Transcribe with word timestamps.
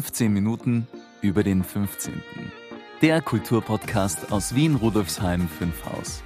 15 0.00 0.32
Minuten 0.32 0.86
über 1.20 1.42
den 1.42 1.62
15. 1.62 2.22
Der 3.02 3.20
Kulturpodcast 3.20 4.32
aus 4.32 4.54
Wien 4.54 4.76
Rudolfsheim 4.76 5.46
5 5.46 5.74
Haus. 5.84 6.22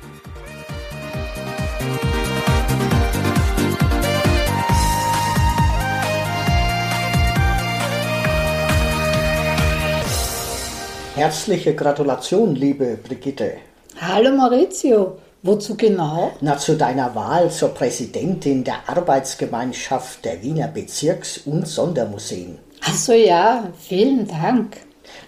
Herzliche 11.16 11.74
Gratulation, 11.74 12.54
liebe 12.54 12.96
Brigitte. 13.02 13.54
Hallo 14.01 14.37
Maurizio, 14.37 15.18
wozu 15.43 15.77
genau? 15.77 16.30
Na, 16.41 16.59
zu 16.59 16.77
deiner 16.77 17.12
Wahl 17.16 17.51
zur 17.51 17.70
Präsidentin 17.70 18.62
der 18.62 18.88
Arbeitsgemeinschaft 18.88 20.24
der 20.24 20.41
Wiener 20.45 20.68
Bezirks- 20.68 21.38
und 21.38 21.66
Sondermuseen. 21.66 22.59
Ach 22.87 22.95
so 22.95 23.12
ja, 23.12 23.73
vielen 23.80 24.29
Dank. 24.29 24.77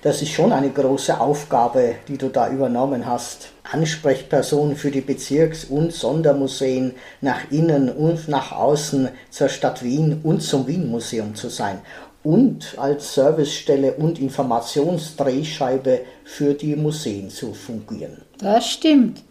Das 0.02 0.20
ist 0.20 0.32
schon 0.32 0.52
eine 0.52 0.70
große 0.70 1.18
Aufgabe, 1.18 1.94
die 2.06 2.18
du 2.18 2.28
da 2.28 2.50
übernommen 2.50 3.06
hast. 3.06 3.48
Ansprechperson 3.72 4.76
für 4.76 4.90
die 4.90 5.00
Bezirks- 5.00 5.64
und 5.64 5.92
Sondermuseen 5.92 6.94
nach 7.22 7.50
innen 7.50 7.88
und 7.88 8.28
nach 8.28 8.52
außen 8.52 9.08
zur 9.30 9.48
Stadt 9.48 9.82
Wien 9.82 10.20
und 10.22 10.42
zum 10.42 10.66
Wien-Museum 10.66 11.34
zu 11.34 11.48
sein 11.48 11.78
und 12.22 12.74
als 12.76 13.14
Servicestelle 13.14 13.94
und 13.94 14.18
Informationsdrehscheibe 14.18 16.00
für 16.24 16.54
die 16.54 16.76
Museen 16.76 17.30
zu 17.30 17.54
fungieren. 17.54 18.22
Das 18.38 18.68
stimmt. 18.68 19.22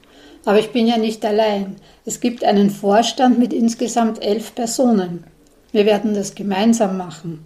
Aber 0.46 0.60
ich 0.60 0.72
bin 0.72 0.88
ja 0.88 0.98
nicht 0.98 1.24
allein. 1.26 1.76
Es 2.06 2.20
gibt 2.20 2.44
einen 2.44 2.70
Vorstand 2.70 3.38
mit 3.38 3.54
insgesamt 3.54 4.24
elf 4.24 4.56
Personen. 4.56 5.26
Wir 5.72 5.86
werden 5.86 6.14
das 6.14 6.36
gemeinsam 6.36 6.98
machen. 6.98 7.46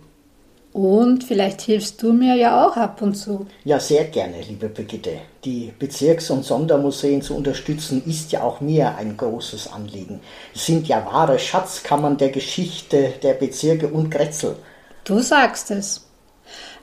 Und 0.72 1.24
vielleicht 1.24 1.62
hilfst 1.62 2.02
du 2.02 2.14
mir 2.14 2.36
ja 2.36 2.66
auch 2.66 2.78
ab 2.78 3.02
und 3.02 3.16
zu. 3.16 3.48
Ja, 3.64 3.80
sehr 3.80 4.06
gerne, 4.06 4.42
liebe 4.48 4.70
Brigitte. 4.70 5.14
Die 5.44 5.74
Bezirks- 5.78 6.30
und 6.30 6.46
Sondermuseen 6.46 7.24
zu 7.24 7.36
unterstützen, 7.36 8.04
ist 8.06 8.32
ja 8.32 8.44
auch 8.44 8.62
mir 8.62 8.96
ein 8.96 9.18
großes 9.18 9.74
Anliegen. 9.74 10.20
Es 10.54 10.68
sind 10.68 10.88
ja 10.88 11.04
wahre 11.06 11.40
Schatzkammern 11.40 12.18
der 12.18 12.30
Geschichte 12.30 13.14
der 13.24 13.34
Bezirke 13.34 13.88
und 13.88 14.12
Grätzel. 14.12 14.58
Du 15.06 15.20
sagst 15.22 15.72
es. 15.72 16.06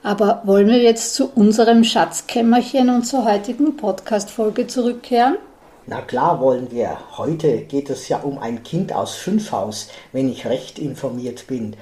Aber 0.02 0.42
wollen 0.44 0.68
wir 0.68 0.82
jetzt 0.82 1.14
zu 1.14 1.30
unserem 1.34 1.84
Schatzkämmerchen 1.84 2.90
und 2.90 3.04
zur 3.04 3.24
heutigen 3.24 3.76
Podcast-Folge 3.76 4.66
zurückkehren? 4.66 5.36
Na 5.86 6.00
klar 6.00 6.40
wollen 6.40 6.72
wir. 6.72 6.98
Heute 7.16 7.58
geht 7.58 7.90
es 7.90 8.08
ja 8.08 8.18
um 8.18 8.38
ein 8.38 8.64
Kind 8.64 8.92
aus 8.92 9.14
Fünfhaus, 9.14 9.88
wenn 10.12 10.28
ich 10.28 10.46
recht 10.46 10.80
informiert 10.80 11.46
bin. 11.46 11.76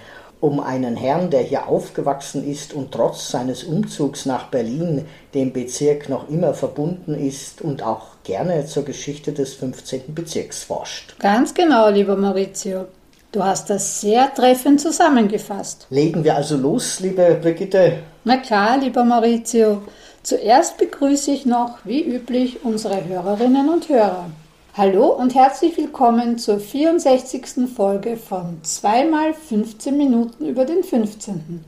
Um 0.45 0.61
einen 0.61 0.95
Herrn, 0.95 1.31
der 1.31 1.41
hier 1.41 1.69
aufgewachsen 1.69 2.47
ist 2.47 2.75
und 2.75 2.93
trotz 2.93 3.31
seines 3.31 3.65
Umzugs 3.65 4.27
nach 4.27 4.49
Berlin 4.49 5.07
dem 5.33 5.55
Bezirk 5.55 6.11
noch 6.11 6.29
immer 6.29 6.53
verbunden 6.53 7.15
ist 7.15 7.63
und 7.63 7.83
auch 7.83 8.09
gerne 8.25 8.67
zur 8.67 8.85
Geschichte 8.85 9.33
des 9.33 9.55
15. 9.55 10.15
Bezirks 10.15 10.63
forscht. 10.63 11.19
Ganz 11.19 11.55
genau, 11.55 11.89
lieber 11.89 12.15
Maurizio. 12.15 12.85
Du 13.33 13.43
hast 13.43 13.71
das 13.71 14.03
sehr 14.03 14.35
treffend 14.35 14.83
zusammengefasst. 14.83 15.87
Legen 15.89 16.23
wir 16.25 16.37
also 16.37 16.59
los, 16.59 17.01
liebe 17.01 17.39
Brigitte. 17.41 18.01
Na 18.25 18.37
klar, 18.37 18.77
lieber 18.77 19.03
Maurizio. 19.03 19.81
Zuerst 20.23 20.77
begrüße 20.77 21.31
ich 21.31 21.47
noch, 21.47 21.79
wie 21.85 22.03
üblich, 22.03 22.63
unsere 22.67 23.03
Hörerinnen 23.07 23.71
und 23.71 23.89
Hörer. 23.89 24.27
Hallo 24.77 25.07
und 25.07 25.37
herzlich 25.37 25.77
willkommen 25.77 26.37
zur 26.37 26.59
64. 26.59 27.69
Folge 27.73 28.17
von 28.17 28.61
2x15 28.65 29.93
Minuten 29.93 30.47
über 30.47 30.65
den 30.65 30.83
15. 30.83 31.65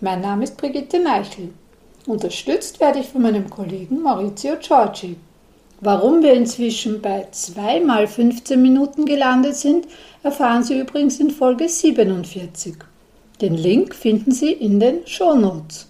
Mein 0.00 0.20
Name 0.22 0.42
ist 0.42 0.56
Brigitte 0.56 0.98
Neichel. 0.98 1.50
Unterstützt 2.08 2.80
werde 2.80 2.98
ich 2.98 3.10
von 3.10 3.22
meinem 3.22 3.48
Kollegen 3.48 4.02
Maurizio 4.02 4.56
Giorgi. 4.60 5.14
Warum 5.80 6.20
wir 6.20 6.32
inzwischen 6.32 7.00
bei 7.00 7.28
2x15 7.32 8.56
Minuten 8.56 9.06
gelandet 9.06 9.54
sind, 9.54 9.86
erfahren 10.24 10.64
Sie 10.64 10.80
übrigens 10.80 11.20
in 11.20 11.30
Folge 11.30 11.68
47. 11.68 12.74
Den 13.40 13.54
Link 13.54 13.94
finden 13.94 14.32
Sie 14.32 14.50
in 14.50 14.80
den 14.80 15.06
Shownotes. 15.06 15.86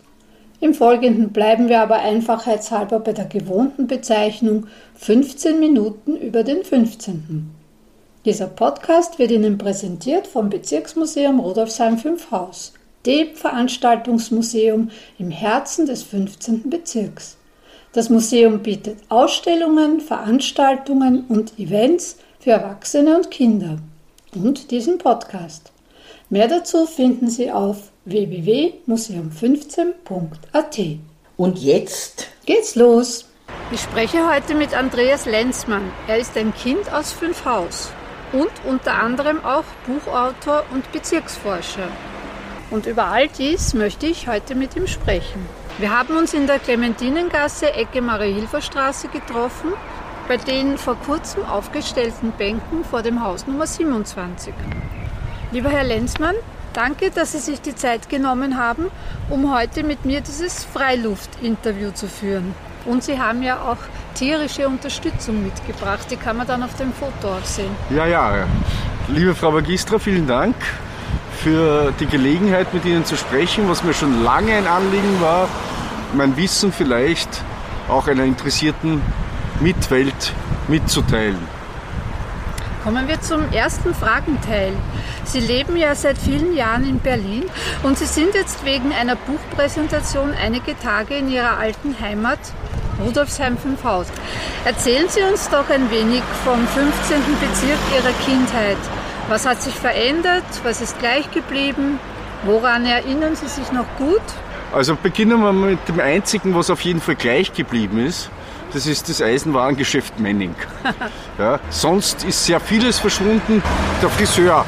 Im 0.60 0.74
Folgenden 0.74 1.30
bleiben 1.30 1.68
wir 1.68 1.80
aber 1.80 2.00
einfachheitshalber 2.00 2.98
bei 2.98 3.12
der 3.12 3.26
gewohnten 3.26 3.86
Bezeichnung 3.86 4.66
15 4.96 5.60
Minuten 5.60 6.16
über 6.16 6.42
den 6.42 6.64
15. 6.64 7.48
Dieser 8.24 8.48
Podcast 8.48 9.20
wird 9.20 9.30
Ihnen 9.30 9.56
präsentiert 9.56 10.26
vom 10.26 10.50
Bezirksmuseum 10.50 11.38
Rudolfsheim 11.38 11.96
5 11.96 12.32
Haus, 12.32 12.72
dem 13.06 13.36
Veranstaltungsmuseum 13.36 14.90
im 15.20 15.30
Herzen 15.30 15.86
des 15.86 16.02
15. 16.02 16.68
Bezirks. 16.68 17.36
Das 17.92 18.10
Museum 18.10 18.58
bietet 18.58 18.98
Ausstellungen, 19.08 20.00
Veranstaltungen 20.00 21.24
und 21.28 21.56
Events 21.60 22.16
für 22.40 22.50
Erwachsene 22.50 23.16
und 23.16 23.30
Kinder 23.30 23.78
und 24.34 24.72
diesen 24.72 24.98
Podcast. 24.98 25.70
Mehr 26.30 26.48
dazu 26.48 26.84
finden 26.84 27.30
Sie 27.30 27.52
auf 27.52 27.92
www.museum15.at. 28.08 30.78
Und 31.36 31.58
jetzt 31.58 32.28
geht's 32.46 32.74
los. 32.74 33.26
Ich 33.70 33.80
spreche 33.80 34.32
heute 34.32 34.54
mit 34.54 34.74
Andreas 34.74 35.26
Lenzmann. 35.26 35.90
Er 36.06 36.18
ist 36.18 36.36
ein 36.36 36.54
Kind 36.54 36.92
aus 36.92 37.12
Fünfhaus 37.12 37.90
und 38.32 38.50
unter 38.66 38.94
anderem 38.94 39.44
auch 39.44 39.64
Buchautor 39.86 40.64
und 40.72 40.90
Bezirksforscher. 40.92 41.88
Und 42.70 42.86
über 42.86 43.06
all 43.06 43.28
dies 43.28 43.74
möchte 43.74 44.06
ich 44.06 44.28
heute 44.28 44.54
mit 44.54 44.76
ihm 44.76 44.86
sprechen. 44.86 45.46
Wir 45.78 45.96
haben 45.96 46.16
uns 46.16 46.34
in 46.34 46.46
der 46.46 46.58
Clementinengasse 46.58 47.72
Ecke 47.72 48.02
Marie-Hilfer-Straße 48.02 49.08
getroffen, 49.08 49.72
bei 50.26 50.36
den 50.36 50.76
vor 50.76 50.96
kurzem 50.96 51.44
aufgestellten 51.44 52.32
Bänken 52.36 52.84
vor 52.84 53.02
dem 53.02 53.22
Haus 53.22 53.46
Nummer 53.46 53.66
27. 53.66 54.52
Lieber 55.52 55.70
Herr 55.70 55.84
Lenzmann, 55.84 56.34
danke, 56.78 57.10
dass 57.10 57.32
Sie 57.32 57.40
sich 57.40 57.60
die 57.60 57.74
Zeit 57.74 58.08
genommen 58.08 58.56
haben, 58.56 58.86
um 59.30 59.52
heute 59.52 59.82
mit 59.82 60.04
mir 60.04 60.20
dieses 60.20 60.64
Freiluftinterview 60.64 61.90
zu 61.90 62.06
führen. 62.06 62.54
Und 62.84 63.02
Sie 63.02 63.18
haben 63.18 63.42
ja 63.42 63.60
auch 63.62 63.78
tierische 64.14 64.68
Unterstützung 64.68 65.42
mitgebracht, 65.42 66.08
die 66.10 66.16
kann 66.16 66.36
man 66.36 66.46
dann 66.46 66.62
auf 66.62 66.76
dem 66.76 66.92
Foto 66.92 67.34
auch 67.34 67.44
sehen. 67.44 67.70
Ja, 67.90 68.06
ja. 68.06 68.46
Liebe 69.08 69.34
Frau 69.34 69.50
Magistra, 69.50 69.98
vielen 69.98 70.28
Dank 70.28 70.54
für 71.42 71.92
die 71.98 72.06
Gelegenheit, 72.06 72.72
mit 72.72 72.84
Ihnen 72.84 73.04
zu 73.04 73.16
sprechen, 73.16 73.68
was 73.68 73.82
mir 73.82 73.92
schon 73.92 74.22
lange 74.22 74.52
ein 74.54 74.68
Anliegen 74.68 75.20
war, 75.20 75.48
mein 76.14 76.36
Wissen 76.36 76.72
vielleicht 76.72 77.42
auch 77.88 78.06
einer 78.06 78.24
interessierten 78.24 79.02
Mitwelt 79.58 80.32
mitzuteilen. 80.68 81.57
Kommen 82.84 83.08
wir 83.08 83.20
zum 83.20 83.50
ersten 83.52 83.92
Fragenteil. 83.92 84.72
Sie 85.24 85.40
leben 85.40 85.76
ja 85.76 85.94
seit 85.94 86.16
vielen 86.16 86.54
Jahren 86.54 86.88
in 86.88 87.00
Berlin 87.00 87.44
und 87.82 87.98
Sie 87.98 88.06
sind 88.06 88.34
jetzt 88.34 88.64
wegen 88.64 88.92
einer 88.92 89.16
Buchpräsentation 89.16 90.32
einige 90.32 90.78
Tage 90.78 91.16
in 91.16 91.30
Ihrer 91.30 91.58
alten 91.58 91.96
Heimat 92.00 92.38
Rudolfsheim 93.04 93.58
5 93.58 93.82
Haus. 93.82 94.06
Erzählen 94.64 95.08
Sie 95.08 95.22
uns 95.22 95.48
doch 95.48 95.68
ein 95.70 95.90
wenig 95.90 96.22
vom 96.44 96.66
15. 96.68 97.18
Bezirk 97.40 97.78
Ihrer 97.96 98.12
Kindheit. 98.24 98.78
Was 99.28 99.44
hat 99.44 99.60
sich 99.60 99.74
verändert? 99.74 100.44
Was 100.62 100.80
ist 100.80 100.98
gleich 101.00 101.30
geblieben? 101.32 101.98
Woran 102.44 102.86
erinnern 102.86 103.34
Sie 103.34 103.48
sich 103.48 103.72
noch 103.72 103.86
gut? 103.98 104.22
Also 104.72 104.94
beginnen 104.94 105.40
wir 105.40 105.52
mit 105.52 105.88
dem 105.88 105.98
einzigen, 105.98 106.54
was 106.54 106.70
auf 106.70 106.80
jeden 106.82 107.00
Fall 107.00 107.16
gleich 107.16 107.52
geblieben 107.52 108.06
ist. 108.06 108.30
Das 108.72 108.86
ist 108.86 109.08
das 109.08 109.22
Eisenwarengeschäft 109.22 110.18
Menning. 110.20 110.54
Ja, 111.38 111.60
sonst 111.70 112.24
ist 112.24 112.46
sehr 112.46 112.58
vieles 112.58 112.98
verschwunden. 112.98 113.62
Der 114.02 114.08
Friseur 114.10 114.64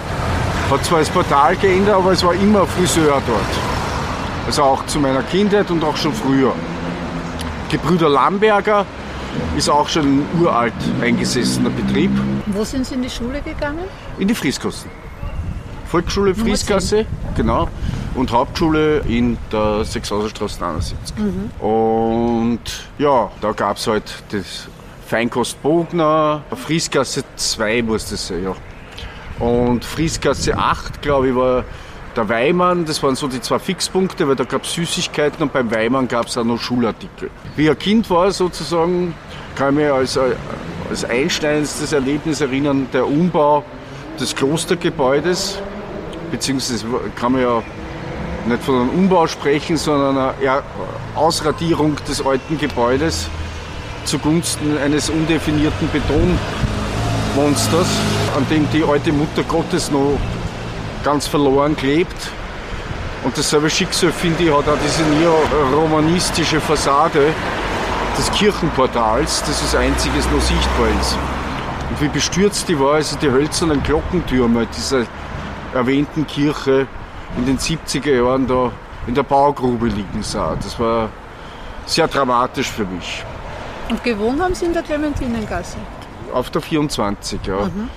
hat 0.71 0.85
zwar 0.85 1.01
das 1.01 1.09
Portal 1.09 1.57
geändert, 1.57 1.97
aber 1.97 2.13
es 2.13 2.23
war 2.23 2.33
immer 2.33 2.65
Friseur 2.65 3.21
dort. 3.27 4.47
Also 4.47 4.63
auch 4.63 4.87
zu 4.87 5.01
meiner 5.01 5.25
Kindheit 5.25 5.69
und 5.73 5.83
auch 5.83 5.97
schon 5.97 6.15
früher. 6.15 6.55
Gebrüder 7.69 8.09
Lamberger 8.09 8.87
ist 9.57 9.69
auch 9.69 9.89
schon 9.89 10.21
ein 10.21 10.27
uralt 10.41 10.73
eingesessener 11.01 11.71
Betrieb. 11.71 12.13
Wo 12.47 12.63
sind 12.63 12.87
Sie 12.87 12.95
in 12.95 13.03
die 13.03 13.11
Schule 13.11 13.43
gegangen? 13.43 13.85
In 14.21 14.29
die 14.29 14.35
Frieskassen. 14.35 14.89
Volksschule 15.87 16.33
Frieskasse, 16.37 17.07
genau. 17.37 17.69
Und 18.15 18.33
Hauptschule 18.33 18.99
in 19.09 19.39
der 19.53 19.85
Sechshauserstraße 19.85 20.61
79. 20.61 21.17
Mhm. 21.17 21.65
Und 21.65 22.61
ja, 22.99 23.31
da 23.41 23.53
gab 23.53 23.77
es 23.77 23.87
halt 23.87 24.23
das 24.31 24.69
Feinkost 25.07 25.63
Bogner, 25.63 26.43
Frieskasse 26.55 27.25
2 27.37 27.83
muss 27.83 28.11
das 28.11 28.27
sein, 28.27 28.45
ja. 28.45 28.55
Und 29.45 29.85
Frieskasse 29.85 30.57
8, 30.57 31.03
glaube 31.03 31.31
ich, 31.31 31.35
war 31.35 31.65
der 32.17 32.29
Weimann, 32.29 32.85
das 32.85 33.03
waren 33.03 33.15
so 33.15 33.29
die 33.29 33.41
zwei 33.41 33.59
Fixpunkte, 33.59 34.27
weil 34.29 34.37
da 34.37 34.45
gab 34.45 34.65
es 34.65 34.75
Süßigkeiten 34.75 35.43
und 35.43 35.53
beim 35.53 35.71
Weimann 35.71 36.09
gab 36.09 36.27
es 36.27 36.37
auch 36.37 36.45
noch 36.45 36.61
Schulartikel. 36.61 37.31
Wie 37.57 37.71
ein 37.71 37.79
Kind 37.79 38.11
war 38.11 38.31
sozusagen, 38.33 39.15
kann 39.55 39.75
ich 39.75 39.85
mich 39.85 39.93
als, 39.93 40.19
als 40.89 41.05
einschneidendstes 41.05 41.93
Erlebnis 41.93 42.41
erinnern, 42.41 42.89
der 42.93 43.07
Umbau 43.07 43.65
des 44.19 44.35
Klostergebäudes, 44.35 45.61
beziehungsweise 46.31 46.85
kann 47.17 47.33
man 47.33 47.43
ja 47.43 47.63
nicht 48.47 48.63
von 48.63 48.81
einem 48.81 48.91
Umbau 48.91 49.27
sprechen, 49.27 49.77
sondern 49.77 50.17
einer 50.17 50.63
Ausradierung 51.15 51.97
des 52.09 52.25
alten 52.25 52.59
Gebäudes 52.59 53.29
zugunsten 54.05 54.79
eines 54.79 55.11
undefinierten 55.11 55.89
Betonmonsters, 55.93 57.89
an 58.37 58.47
dem 58.51 58.69
die 58.73 58.83
alte 58.83 59.13
Mutter 59.13 59.43
Gottes 59.43 59.91
noch 59.91 60.19
ganz 61.05 61.27
verloren 61.27 61.77
klebt. 61.77 62.31
Und 63.23 63.37
dasselbe 63.37 63.69
Schicksal, 63.69 64.13
finde 64.13 64.45
ich, 64.45 64.51
hat 64.51 64.67
auch 64.69 64.79
diese 64.83 65.03
neoromanistische 65.03 66.61
Fassade 66.61 67.35
des 68.19 68.31
Kirchenportals, 68.33 69.41
das 69.41 69.61
als 69.63 69.75
einziges 69.75 70.25
noch 70.31 70.41
sichtbar 70.41 70.89
ist. 71.01 71.19
Und 71.91 72.01
wie 72.01 72.09
bestürzt 72.09 72.69
die 72.69 72.79
war, 72.81 72.95
also 72.95 73.17
die 73.17 73.31
hölzernen 73.31 73.83
Glockentürme 73.83 74.67
dieser 74.75 75.05
erwähnten 75.75 76.27
Kirche 76.27 76.87
in 77.37 77.47
den 77.47 77.59
70er 77.59 78.15
Jahren 78.15 78.47
da 78.47 78.73
in 79.07 79.15
der 79.15 79.23
Baugrube 79.23 79.87
liegen 79.87 80.23
sah. 80.23 80.57
Das 80.57 80.79
war 80.79 81.09
sehr 81.87 82.09
dramatisch 82.09 82.71
für 82.71 82.85
mich. 82.85 83.25
Und 83.89 84.03
gewohnt 84.05 84.41
haben 84.41 84.55
Sie 84.55 84.67
in 84.67 84.73
der 84.73 84.83
Clementinengasse? 84.83 85.79
Auf 86.33 86.51
der 86.51 86.61
24, 86.61 87.41
ja. 87.47 87.65
Mhm. 87.67 87.91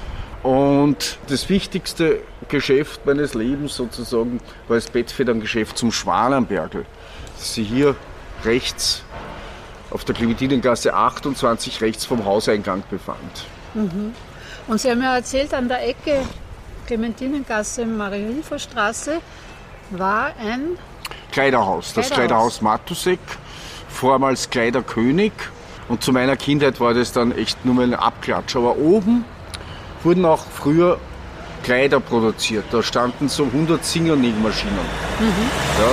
Und 0.49 1.19
das 1.27 1.47
wichtigste 1.49 2.21
Geschäft 2.49 3.05
meines 3.05 3.33
Lebens 3.33 3.75
sozusagen 3.75 4.41
war 4.67 4.75
das 4.75 4.87
Bettfederngeschäft 4.87 5.77
zum 5.77 5.91
Schwanenbergel, 5.91 6.85
das 7.37 7.53
sich 7.53 7.67
hier 7.67 7.95
rechts 8.43 9.03
auf 9.91 10.03
der 10.03 10.15
Clementinengasse 10.15 10.93
28 10.93 11.81
rechts 11.81 12.05
vom 12.05 12.25
Hauseingang 12.25 12.83
befand. 12.89 13.45
Mhm. 13.73 14.13
Und 14.67 14.81
Sie 14.81 14.89
haben 14.89 15.01
ja 15.01 15.15
erzählt, 15.15 15.53
an 15.53 15.67
der 15.67 15.87
Ecke 15.87 16.23
Clementinengasse, 16.85 17.85
Marie-Hilfer-Straße 17.85 19.21
war 19.91 20.31
ein 20.39 20.77
Kleiderhaus, 21.31 21.93
das 21.93 22.09
Kleiderhaus 22.09 22.61
Matusek, 22.61 23.19
vormals 23.89 24.49
Kleiderkönig. 24.49 25.31
Und 25.89 26.03
zu 26.03 26.13
meiner 26.13 26.37
Kindheit 26.37 26.79
war 26.79 26.93
das 26.93 27.11
dann 27.11 27.31
echt 27.31 27.65
nur 27.65 27.75
mal 27.75 27.83
ein 27.83 27.95
Abklatsch. 27.95 28.55
Aber 28.55 28.77
oben 28.77 29.25
wurden 30.03 30.25
auch 30.25 30.45
früher 30.45 30.99
Kleider 31.63 31.99
produziert. 31.99 32.65
Da 32.71 32.81
standen 32.83 33.27
so 33.29 33.45
100 33.45 33.83
Singer-Nähmaschinen 33.83 34.77
mhm. 35.19 35.49
ja, 35.79 35.87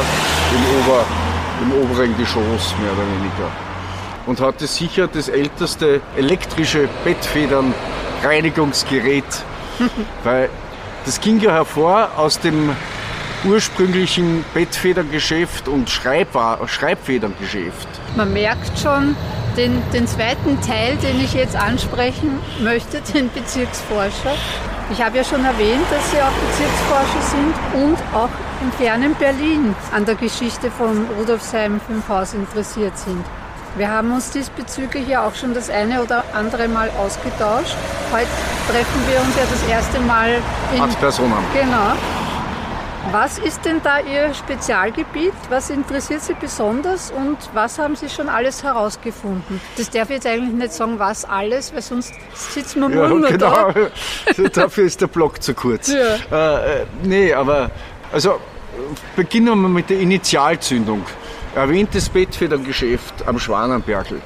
im, 0.57 0.65
Ober, 0.81 1.07
im 1.63 1.73
oberen 1.83 2.15
Geschoss 2.17 2.75
mehr 2.81 2.93
oder 2.93 3.07
weniger. 3.07 3.51
Und 4.27 4.41
hatte 4.41 4.67
sicher 4.67 5.09
das 5.09 5.29
älteste 5.29 6.01
elektrische 6.17 6.89
Bettfedern-Reinigungsgerät, 7.05 9.25
weil 10.25 10.51
das 11.05 11.21
ging 11.21 11.39
ja 11.41 11.53
hervor 11.53 12.11
aus 12.17 12.41
dem 12.41 12.75
ursprünglichen 13.45 14.45
Bettfedergeschäft 14.53 15.69
und 15.69 15.89
Schreibfedergeschäft. 15.89 17.87
Man 18.17 18.33
merkt 18.33 18.77
schon 18.79 19.15
den, 19.57 19.81
den 19.93 20.07
zweiten 20.07 20.61
Teil, 20.61 20.97
den 20.97 21.21
ich 21.21 21.35
jetzt 21.35 21.57
ansprechen 21.57 22.39
möchte, 22.63 23.01
den 23.15 23.31
Bezirksforscher. 23.33 24.35
Ich 24.93 25.03
habe 25.03 25.17
ja 25.19 25.25
schon 25.25 25.45
erwähnt, 25.45 25.85
dass 25.91 26.11
Sie 26.11 26.21
auch 26.21 26.33
Bezirksforscher 26.33 27.23
sind 27.23 27.55
und 27.83 27.99
auch 28.15 28.31
im 28.61 28.71
fernen 28.73 29.15
Berlin 29.15 29.75
an 29.93 30.05
der 30.05 30.17
Geschichte 30.17 30.71
von 30.71 31.07
Rudolfsheim 31.19 31.81
5 31.81 32.09
Haus 32.09 32.35
interessiert 32.35 32.99
sind. 32.99 33.25
Wir 33.77 33.89
haben 33.89 34.13
uns 34.13 34.31
diesbezüglich 34.31 35.07
ja 35.07 35.27
auch 35.27 35.35
schon 35.35 35.55
das 35.55 35.71
eine 35.71 36.03
oder 36.03 36.25
andere 36.35 36.67
Mal 36.67 36.91
ausgetauscht. 36.99 37.77
Heute 38.13 38.27
treffen 38.69 39.03
wir 39.09 39.21
uns 39.21 39.37
ja 39.37 39.43
das 39.49 39.69
erste 39.69 40.01
Mal 40.01 40.43
in... 40.75 40.81
Als 40.81 40.97
Personen. 40.97 41.35
Genau. 41.55 41.95
Was 43.13 43.39
ist 43.39 43.65
denn 43.65 43.81
da 43.83 44.01
Ihr 44.01 44.35
Spezialgebiet? 44.35 45.33
Was 45.49 45.71
interessiert 45.71 46.21
Sie 46.21 46.35
besonders 46.35 47.11
und 47.11 47.39
was 47.55 47.79
haben 47.79 47.97
Sie 47.97 48.09
schon 48.09 48.29
alles 48.29 48.63
herausgefunden? 48.63 49.61
Das 49.77 49.89
darf 49.89 50.11
ich 50.11 50.17
jetzt 50.17 50.27
eigentlich 50.27 50.53
nicht 50.53 50.73
sagen, 50.73 50.99
was 50.99 51.25
alles, 51.25 51.73
weil 51.73 51.83
sonst 51.83 52.13
sitzen 52.35 52.81
wir 52.81 52.91
ja, 52.91 53.09
nur 53.09 53.29
genau. 53.29 53.73
da. 53.73 54.49
Dafür 54.53 54.85
ist 54.85 55.01
der 55.01 55.07
Block 55.07 55.43
zu 55.43 55.55
kurz. 55.55 55.93
Ja. 55.93 56.59
Äh, 56.59 56.83
äh, 56.83 56.87
nee, 57.03 57.33
aber 57.33 57.71
also 58.13 58.39
beginnen 59.17 59.59
wir 59.61 59.69
mit 59.69 59.91
der 59.91 60.01
Initialzündung 60.01 61.05
erwähntes 61.55 62.09
Bettfedergeschäft 62.09 63.27
am 63.27 63.39
Schwanenbergl, 63.39 64.21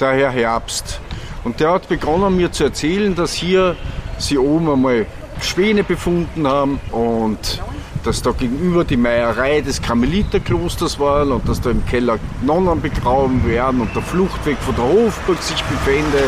der 0.00 0.12
Herr 0.12 0.30
Herbst. 0.30 1.00
Und 1.44 1.60
der 1.60 1.72
hat 1.72 1.88
begonnen 1.88 2.36
mir 2.36 2.52
zu 2.52 2.64
erzählen, 2.64 3.14
dass 3.14 3.32
hier 3.32 3.76
sie 4.18 4.38
oben 4.38 4.70
einmal 4.70 5.06
Schwäne 5.40 5.82
befunden 5.82 6.46
haben 6.46 6.80
und 6.92 7.60
dass 8.04 8.22
da 8.22 8.32
gegenüber 8.32 8.84
die 8.84 8.96
Meierei 8.96 9.60
des 9.60 9.80
Karmeliterklosters 9.80 10.98
war 10.98 11.26
und 11.26 11.48
dass 11.48 11.60
da 11.60 11.70
im 11.70 11.84
Keller 11.86 12.18
Nonnen 12.42 12.80
begraben 12.80 13.46
werden 13.46 13.80
und 13.80 13.94
der 13.94 14.02
Fluchtweg 14.02 14.56
von 14.58 14.74
der 14.74 14.84
Hofburg 14.84 15.40
sich 15.42 15.62
befände. 15.64 16.24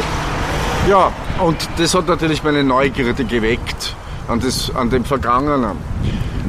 Ja, 0.89 1.13
und 1.45 1.57
das 1.79 1.95
hat 1.95 2.07
natürlich 2.07 2.45
meine 2.45 2.63
Neugierde 2.63 3.25
geweckt 3.25 3.97
an, 4.29 4.41
das, 4.41 4.75
an 4.75 4.91
dem 4.91 5.05
Vergangenen. 5.05 5.77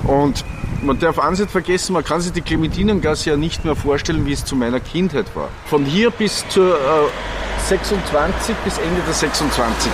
Und 0.04 0.44
man 0.82 1.00
darf 1.00 1.20
eins 1.20 1.40
nicht 1.40 1.52
vergessen, 1.52 1.94
man 1.94 2.04
kann 2.04 2.22
sich 2.22 2.32
die 2.32 2.42
Clementinengasse 2.42 3.32
ja 3.32 3.38
nicht 3.38 3.66
mehr 3.66 3.76
vorstellen, 3.76 4.26
wie 4.26 4.34
es 4.34 4.46
zu 4.46 4.56
meiner 4.56 4.80
Kindheit 4.80 5.26
war. 5.36 5.50
Von 5.66 5.86
hier 5.86 6.12
bis 6.12 6.48
zur 6.50 6.76
äh, 6.76 6.80
26, 7.68 8.56
bis 8.64 8.78
Ende 8.78 9.02
der 9.06 9.14
26. 9.14 9.92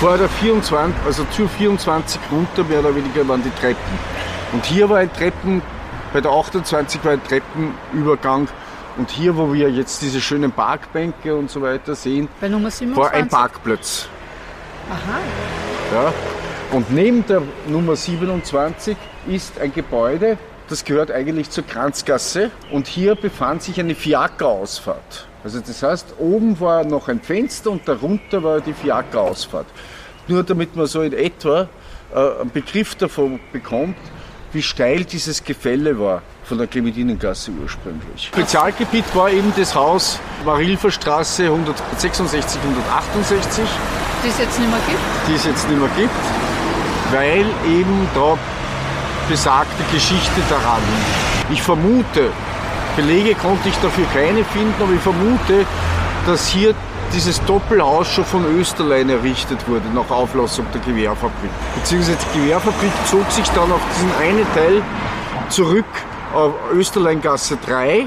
Vor 0.00 0.18
der 0.18 0.28
24, 0.28 0.94
also 1.04 1.24
zur 1.30 1.48
24 1.48 2.20
runter 2.30 2.64
mehr 2.64 2.80
oder 2.80 2.94
weniger 2.94 3.26
waren 3.28 3.42
die 3.42 3.50
Treppen. 3.60 3.98
Und 4.52 4.64
hier 4.64 4.88
war 4.88 4.98
ein 4.98 5.12
Treppen, 5.12 5.62
bei 6.12 6.20
der 6.20 6.30
28 6.30 7.04
war 7.04 7.12
ein 7.12 7.22
Treppenübergang. 7.24 8.48
Und 8.96 9.10
hier, 9.10 9.36
wo 9.36 9.52
wir 9.52 9.70
jetzt 9.70 10.02
diese 10.02 10.20
schönen 10.20 10.52
Parkbänke 10.52 11.34
und 11.34 11.50
so 11.50 11.62
weiter 11.62 11.94
sehen, 11.94 12.28
war 12.94 13.10
ein 13.12 13.28
Parkplatz. 13.28 14.08
Aha. 14.90 15.18
Ja, 15.94 16.12
und 16.72 16.90
neben 16.90 17.26
der 17.26 17.42
Nummer 17.68 17.96
27 17.96 18.96
ist 19.28 19.60
ein 19.60 19.74
Gebäude, 19.74 20.38
das 20.68 20.84
gehört 20.84 21.10
eigentlich 21.10 21.50
zur 21.50 21.66
Kranzgasse 21.66 22.50
und 22.70 22.86
hier 22.86 23.14
befand 23.14 23.62
sich 23.62 23.78
eine 23.78 23.94
Fiaker-Ausfahrt. 23.94 25.26
Also 25.44 25.60
das 25.60 25.82
heißt, 25.82 26.14
oben 26.18 26.58
war 26.60 26.84
noch 26.84 27.08
ein 27.08 27.20
Fenster 27.20 27.70
und 27.70 27.86
darunter 27.86 28.42
war 28.42 28.60
die 28.62 28.72
Fiaker-Ausfahrt. 28.72 29.66
Nur 30.28 30.44
damit 30.44 30.74
man 30.74 30.86
so 30.86 31.02
in 31.02 31.12
etwa 31.12 31.68
äh, 32.14 32.40
einen 32.40 32.50
Begriff 32.50 32.94
davon 32.94 33.38
bekommt, 33.52 33.96
wie 34.52 34.62
steil 34.62 35.04
dieses 35.04 35.44
Gefälle 35.44 35.98
war 35.98 36.22
von 36.44 36.56
der 36.56 36.68
Clementinengasse 36.68 37.50
ursprünglich. 37.62 38.30
Spezialgebiet 38.32 39.04
war 39.14 39.30
eben 39.30 39.52
das 39.56 39.74
Haus 39.74 40.18
Marilfer 40.44 40.90
Straße 40.90 41.44
166, 41.44 42.60
168. 42.62 43.64
Die 44.24 44.28
es 44.28 44.38
jetzt 44.38 44.58
nicht 44.58 44.70
mehr 44.70 44.80
gibt? 44.88 45.00
Die 45.28 45.34
es 45.34 45.44
jetzt 45.44 45.68
nicht 45.68 45.78
mehr 45.78 45.90
gibt 45.96 46.51
weil 47.12 47.46
eben 47.66 48.08
da 48.14 48.36
besagte 49.28 49.82
Geschichte 49.92 50.40
daran 50.48 50.80
liegt. 50.80 51.52
Ich 51.52 51.62
vermute, 51.62 52.30
Belege 52.96 53.34
konnte 53.34 53.68
ich 53.68 53.76
dafür 53.76 54.06
keine 54.12 54.44
finden, 54.44 54.74
aber 54.82 54.92
ich 54.92 55.00
vermute, 55.00 55.64
dass 56.26 56.48
hier 56.48 56.74
dieses 57.12 57.42
Doppelhaus 57.44 58.08
schon 58.08 58.24
von 58.24 58.44
Österlein 58.58 59.08
errichtet 59.10 59.58
wurde, 59.68 59.84
nach 59.94 60.10
Auflassung 60.10 60.66
der 60.72 60.80
Gewehrfabrik. 60.80 61.50
Beziehungsweise 61.74 62.18
die 62.34 62.40
Gewehrfabrik 62.40 62.90
zog 63.06 63.30
sich 63.30 63.48
dann 63.50 63.70
auf 63.70 63.80
diesen 63.94 64.14
einen 64.20 64.46
Teil 64.54 64.82
zurück 65.48 65.84
auf 66.34 66.54
Österleingasse 66.72 67.58
3 67.66 68.06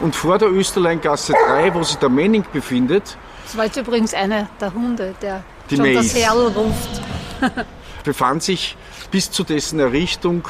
und 0.00 0.14
vor 0.16 0.38
der 0.38 0.50
Österleingasse 0.50 1.34
3, 1.48 1.74
wo 1.74 1.82
sich 1.82 1.96
der 1.96 2.08
Menning 2.08 2.44
befindet. 2.52 3.16
Das 3.44 3.56
war 3.56 3.66
jetzt 3.66 3.76
übrigens 3.76 4.14
einer 4.14 4.48
der 4.60 4.72
Hunde, 4.72 5.14
der 5.20 5.42
die 5.70 5.76
schon 5.76 5.92
Maze. 5.92 6.08
das 6.08 6.22
Herrl 6.22 6.46
ruft. 6.48 7.02
befand 8.06 8.42
sich 8.42 8.76
bis 9.10 9.30
zu 9.30 9.44
dessen 9.44 9.78
Errichtung 9.80 10.48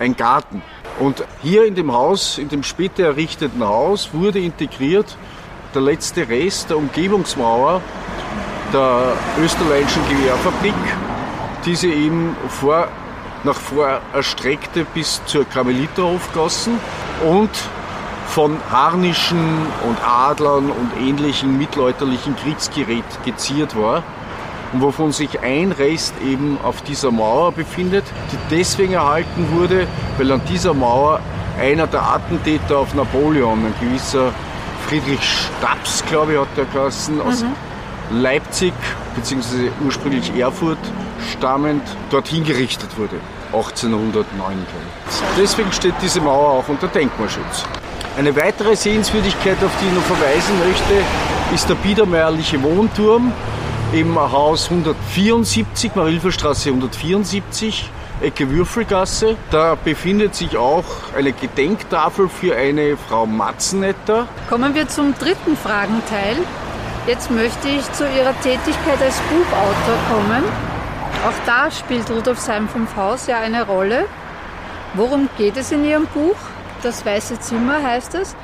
ein 0.00 0.16
Garten. 0.16 0.62
Und 0.98 1.24
hier 1.42 1.66
in 1.66 1.76
dem 1.76 1.92
Haus, 1.92 2.38
in 2.38 2.48
dem 2.48 2.64
später 2.64 3.04
errichteten 3.04 3.62
Haus, 3.62 4.10
wurde 4.12 4.40
integriert 4.40 5.16
der 5.74 5.82
letzte 5.82 6.28
Rest 6.28 6.70
der 6.70 6.78
Umgebungsmauer 6.78 7.80
der 8.72 9.12
österreichischen 9.40 10.02
Gewehrfabrik, 10.08 10.74
die 11.64 11.76
sie 11.76 11.92
eben 11.92 12.36
vor, 12.48 12.88
nach 13.44 13.56
vor 13.56 14.00
erstreckte 14.12 14.84
bis 14.94 15.20
zur 15.26 15.44
Karmeliterhofgassen 15.44 16.80
und 17.28 17.50
von 18.28 18.56
Harnischen 18.70 19.66
und 19.86 19.98
Adlern 20.02 20.70
und 20.70 20.90
ähnlichen 20.98 21.58
mittelalterlichen 21.58 22.34
Kriegsgerät 22.36 23.04
geziert 23.24 23.76
war 23.76 24.02
und 24.74 24.82
wovon 24.82 25.12
sich 25.12 25.40
ein 25.40 25.70
Rest 25.70 26.14
eben 26.20 26.58
auf 26.62 26.82
dieser 26.82 27.12
Mauer 27.12 27.52
befindet, 27.52 28.04
die 28.32 28.36
deswegen 28.50 28.94
erhalten 28.94 29.46
wurde, 29.52 29.86
weil 30.18 30.32
an 30.32 30.42
dieser 30.48 30.74
Mauer 30.74 31.20
einer 31.60 31.86
der 31.86 32.02
Attentäter 32.02 32.78
auf 32.78 32.92
Napoleon, 32.92 33.64
ein 33.64 33.74
gewisser 33.80 34.32
Friedrich 34.88 35.22
Stabs, 35.22 36.04
glaube 36.06 36.32
ich, 36.32 36.40
hat 36.40 36.48
der 36.56 36.64
geheißen, 36.64 37.20
aus 37.20 37.44
mhm. 37.44 38.20
Leipzig 38.20 38.74
bzw. 39.14 39.70
ursprünglich 39.84 40.36
Erfurt 40.36 40.78
stammend, 41.30 41.82
dorthin 42.10 42.42
gerichtet 42.42 42.98
wurde. 42.98 43.20
1809. 43.52 44.66
Deswegen 45.38 45.70
steht 45.70 45.94
diese 46.02 46.20
Mauer 46.20 46.50
auch 46.50 46.68
unter 46.68 46.88
Denkmalschutz. 46.88 47.64
Eine 48.18 48.34
weitere 48.34 48.74
Sehenswürdigkeit, 48.74 49.56
auf 49.64 49.70
die 49.80 49.86
ich 49.86 49.92
noch 49.92 50.02
verweisen 50.02 50.58
möchte, 50.58 50.94
ist 51.54 51.68
der 51.68 51.76
biedermeierliche 51.76 52.60
Wohnturm 52.60 53.32
im 53.94 54.18
Haus 54.18 54.70
174, 54.70 55.94
Marilferstraße 55.94 56.70
174. 56.70 57.90
Ecke 58.20 58.50
Würfelgasse. 58.50 59.36
Da 59.52 59.76
befindet 59.76 60.34
sich 60.34 60.56
auch 60.56 60.84
eine 61.16 61.32
Gedenktafel 61.32 62.28
für 62.28 62.56
eine 62.56 62.96
Frau 62.96 63.26
Matzenetter. 63.26 64.26
Kommen 64.48 64.74
wir 64.74 64.88
zum 64.88 65.14
dritten 65.14 65.56
Fragenteil. 65.56 66.36
Jetzt 67.06 67.30
möchte 67.30 67.68
ich 67.68 67.92
zu 67.92 68.04
Ihrer 68.04 68.34
Tätigkeit 68.40 69.00
als 69.00 69.20
Buchautor 69.20 69.98
kommen. 70.10 70.42
Auch 71.26 71.46
da 71.46 71.70
spielt 71.70 72.10
Rudolfsheim 72.10 72.68
5 72.68 72.96
Haus 72.96 73.26
ja 73.28 73.38
eine 73.38 73.64
Rolle. 73.64 74.06
Worum 74.94 75.28
geht 75.38 75.56
es 75.56 75.70
in 75.70 75.84
Ihrem 75.84 76.06
Buch? 76.06 76.36
Das 76.82 77.06
Weiße 77.06 77.38
Zimmer 77.38 77.82
heißt 77.82 78.16
es, 78.16 78.34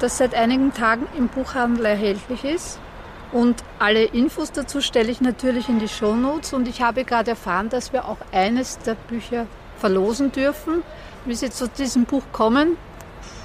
das 0.00 0.18
seit 0.18 0.34
einigen 0.34 0.74
Tagen 0.74 1.06
im 1.16 1.28
Buchhandel 1.28 1.86
erhältlich 1.86 2.44
ist. 2.44 2.80
Und 3.30 3.62
alle 3.78 4.04
Infos 4.04 4.52
dazu 4.52 4.80
stelle 4.80 5.10
ich 5.10 5.20
natürlich 5.20 5.68
in 5.68 5.78
die 5.78 5.88
Shownotes 5.88 6.54
und 6.54 6.66
ich 6.66 6.80
habe 6.80 7.04
gerade 7.04 7.32
erfahren, 7.32 7.68
dass 7.68 7.92
wir 7.92 8.06
auch 8.06 8.18
eines 8.32 8.78
der 8.78 8.94
Bücher 8.94 9.46
verlosen 9.76 10.32
dürfen. 10.32 10.82
Wie 11.26 11.34
Sie 11.34 11.50
zu 11.50 11.68
diesem 11.68 12.04
Buch 12.04 12.22
kommen, 12.32 12.78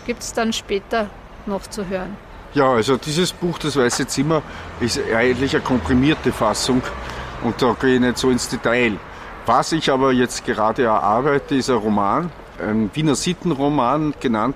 gibt 0.06 0.24
es 0.24 0.32
dann 0.32 0.54
später 0.54 1.10
noch 1.46 1.68
zu 1.68 1.88
hören. 1.88 2.16
Ja, 2.54 2.72
also 2.72 2.98
dieses 2.98 3.34
Buch, 3.34 3.58
Das 3.58 3.75
Weiße 3.75 4.08
Zimmer, 4.08 4.42
ist 4.80 5.00
eigentlich 5.13 5.56
eine 5.56 5.63
komprimierte 5.63 6.32
Fassung 6.32 6.82
und 7.44 7.62
da 7.62 7.75
gehe 7.80 7.96
ich 7.96 8.00
nicht 8.00 8.18
so 8.18 8.30
ins 8.30 8.48
Detail. 8.48 8.94
Was 9.46 9.74
ich 9.74 9.92
aber 9.92 10.13
jetzt 10.13 10.46
gerade 10.46 10.84
erarbeite, 10.84 11.56
ist 11.56 11.70
ein 11.70 11.75
Roman, 11.75 12.32
ein 12.60 12.90
Wiener 12.94 13.16
Sittenroman 13.16 14.13
genannt 14.20 14.56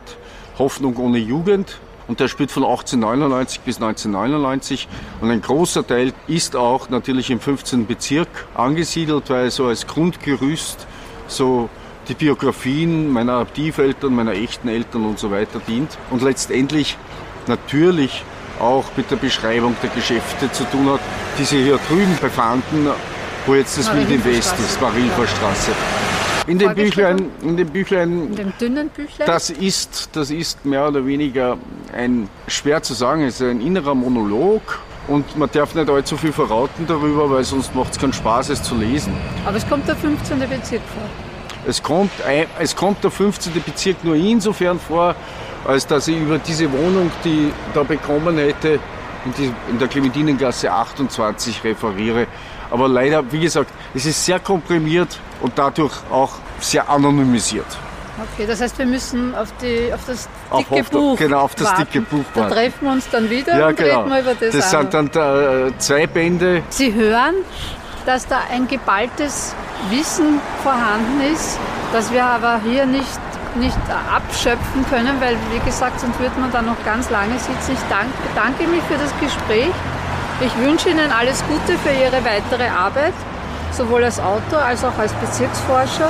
Hoffnung 0.58 0.96
ohne 0.98 1.18
Jugend 1.18 1.80
und 2.08 2.20
der 2.20 2.28
spielt 2.28 2.52
von 2.52 2.64
1899 2.64 3.62
bis 3.62 3.78
1999 3.78 4.88
und 5.22 5.32
ein 5.32 5.42
großer 5.42 5.86
Teil 5.86 6.14
ist 6.28 6.56
auch 6.56 6.90
natürlich 6.90 7.30
im 7.30 7.40
15. 7.40 7.86
Bezirk 7.86 8.28
angesiedelt, 8.56 9.30
weil 9.30 9.52
so 9.52 9.66
als 9.66 9.88
Grundgerüst 9.88 10.88
so 11.28 11.70
die 12.08 12.14
Biografien 12.14 13.12
meiner 13.12 13.34
Adoptiveltern, 13.34 14.16
meiner 14.16 14.32
echten 14.32 14.70
Eltern 14.70 15.06
und 15.06 15.20
so 15.20 15.32
weiter 15.32 15.60
dient 15.68 15.98
und 16.10 16.22
letztendlich 16.22 16.98
natürlich 17.48 18.24
auch 18.60 18.86
mit 18.96 19.12
der 19.12 19.18
Beschreibung 19.18 19.76
der 19.84 19.90
Geschäfte 19.90 20.52
zu 20.52 20.64
tun 20.66 20.90
hat, 20.90 21.02
die 21.38 21.44
sie 21.44 21.64
hier 21.64 21.80
drüben 21.88 22.18
befanden, 22.20 22.88
wo 23.46 23.56
jetzt 23.56 23.78
das 23.78 23.94
Wild 23.94 24.10
im 24.10 24.24
West 24.26 24.56
ist, 24.60 24.82
Marilferstraße. 24.82 25.72
In 26.48 26.60
dem 26.60 26.74
Büchlein, 26.76 27.30
in 27.42 27.58
dem 27.58 27.68
Büchlein, 27.68 28.28
in 28.30 28.36
dem 28.36 28.54
dünnen 28.60 28.90
Büchlein, 28.90 29.28
das 29.28 29.50
ist, 29.50 30.10
das 30.14 30.32
ist 30.32 30.66
mehr 30.66 30.88
oder 30.88 31.06
weniger 31.06 31.58
ein, 31.94 32.30
schwer 32.48 32.82
zu 32.82 32.94
sagen, 32.94 33.24
es 33.24 33.42
ist 33.42 33.48
ein 33.48 33.60
innerer 33.60 33.94
Monolog 33.94 34.80
und 35.10 35.38
man 35.38 35.50
darf 35.52 35.76
nicht 35.76 35.90
allzu 35.90 36.16
viel 36.16 36.32
verraten 36.32 36.86
darüber, 36.88 37.30
weil 37.30 37.44
sonst 37.44 37.76
macht 37.76 37.92
es 37.92 38.00
keinen 38.00 38.14
Spaß, 38.14 38.50
es 38.50 38.64
zu 38.64 38.76
lesen. 38.76 39.14
Aber 39.46 39.58
es 39.58 39.68
kommt 39.68 39.90
der 39.90 39.98
15. 39.98 40.40
Bezirk 40.40 40.82
vor. 40.94 41.04
Es 41.68 41.84
kommt, 41.84 42.12
es 42.60 42.76
kommt 42.76 43.04
der 43.04 43.12
15. 43.12 43.52
Bezirk 43.66 44.02
nur 44.06 44.16
insofern 44.16 44.80
vor, 44.80 45.16
als 45.66 45.86
dass 45.86 46.08
ich 46.08 46.18
über 46.18 46.38
diese 46.40 46.72
Wohnung, 46.72 47.12
die 47.26 47.48
ich 47.48 47.54
da 47.74 47.84
bekommen 47.84 48.38
hätte, 48.38 48.80
in 49.70 49.78
der 49.78 49.90
Clementinengasse 49.90 50.72
28 50.72 51.62
referiere. 51.66 52.28
Aber 52.70 52.88
leider, 52.88 53.30
wie 53.34 53.42
gesagt, 53.42 53.70
es 53.94 54.06
ist 54.06 54.24
sehr 54.24 54.40
komprimiert 54.40 55.20
und 55.42 55.54
dadurch 55.58 55.94
auch 56.12 56.32
sehr 56.60 56.90
anonymisiert. 56.90 57.66
Okay, 58.34 58.48
das 58.48 58.62
heißt, 58.62 58.80
wir 58.80 58.88
müssen 58.88 59.36
auf, 59.36 59.50
die, 59.62 59.94
auf 59.94 60.00
das 60.08 60.28
dicke 60.58 60.82
auf, 60.82 60.90
Buch 60.90 61.18
Genau, 61.18 61.42
auf 61.42 61.54
das 61.54 61.68
warten. 61.68 61.82
dicke 61.84 62.02
Buch 62.02 62.26
warten. 62.34 62.50
Da 62.50 62.56
treffen 62.56 62.86
wir 62.86 62.92
uns 62.94 63.10
dann 63.12 63.30
wieder 63.30 63.58
ja, 63.60 63.68
und 63.68 63.78
genau. 63.78 64.00
reden 64.00 64.10
wir 64.12 64.20
über 64.22 64.34
das 64.34 64.56
Das 64.56 64.72
sind 64.72 64.94
dann 64.94 65.12
da, 65.12 65.68
äh, 65.68 65.78
zwei 65.78 66.08
Bände. 66.08 66.64
Sie 66.70 66.94
hören, 66.94 67.36
dass 68.08 68.26
da 68.26 68.40
ein 68.52 68.68
geballtes 68.68 69.54
Wissen 69.92 70.42
vorhanden 70.64 71.22
ist, 71.32 71.60
das 71.94 72.12
wir 72.12 72.24
aber 72.26 72.60
hier 72.64 72.88
nicht, 72.88 73.20
nicht 73.56 73.78
abschöpfen 74.12 74.84
können, 74.90 75.22
weil, 75.22 75.38
wie 75.52 75.60
gesagt, 75.64 76.00
sonst 76.00 76.20
würde 76.20 76.40
man 76.40 76.52
da 76.52 76.64
noch 76.64 76.84
ganz 76.86 77.12
lange 77.12 77.38
sitzen. 77.38 77.74
Ich 77.74 77.90
danke, 77.90 78.14
bedanke 78.34 78.68
mich 78.68 78.82
für 78.84 78.98
das 78.98 79.14
Gespräch. 79.20 79.70
Ich 80.40 80.58
wünsche 80.58 80.90
Ihnen 80.90 81.12
alles 81.12 81.44
Gute 81.48 81.78
für 81.80 81.90
Ihre 81.92 82.24
weitere 82.26 82.68
Arbeit, 82.68 83.14
sowohl 83.72 84.04
als 84.04 84.20
Autor 84.20 84.60
als 84.60 84.84
auch 84.84 84.98
als 84.98 85.14
Bezirksforscher. 85.14 86.10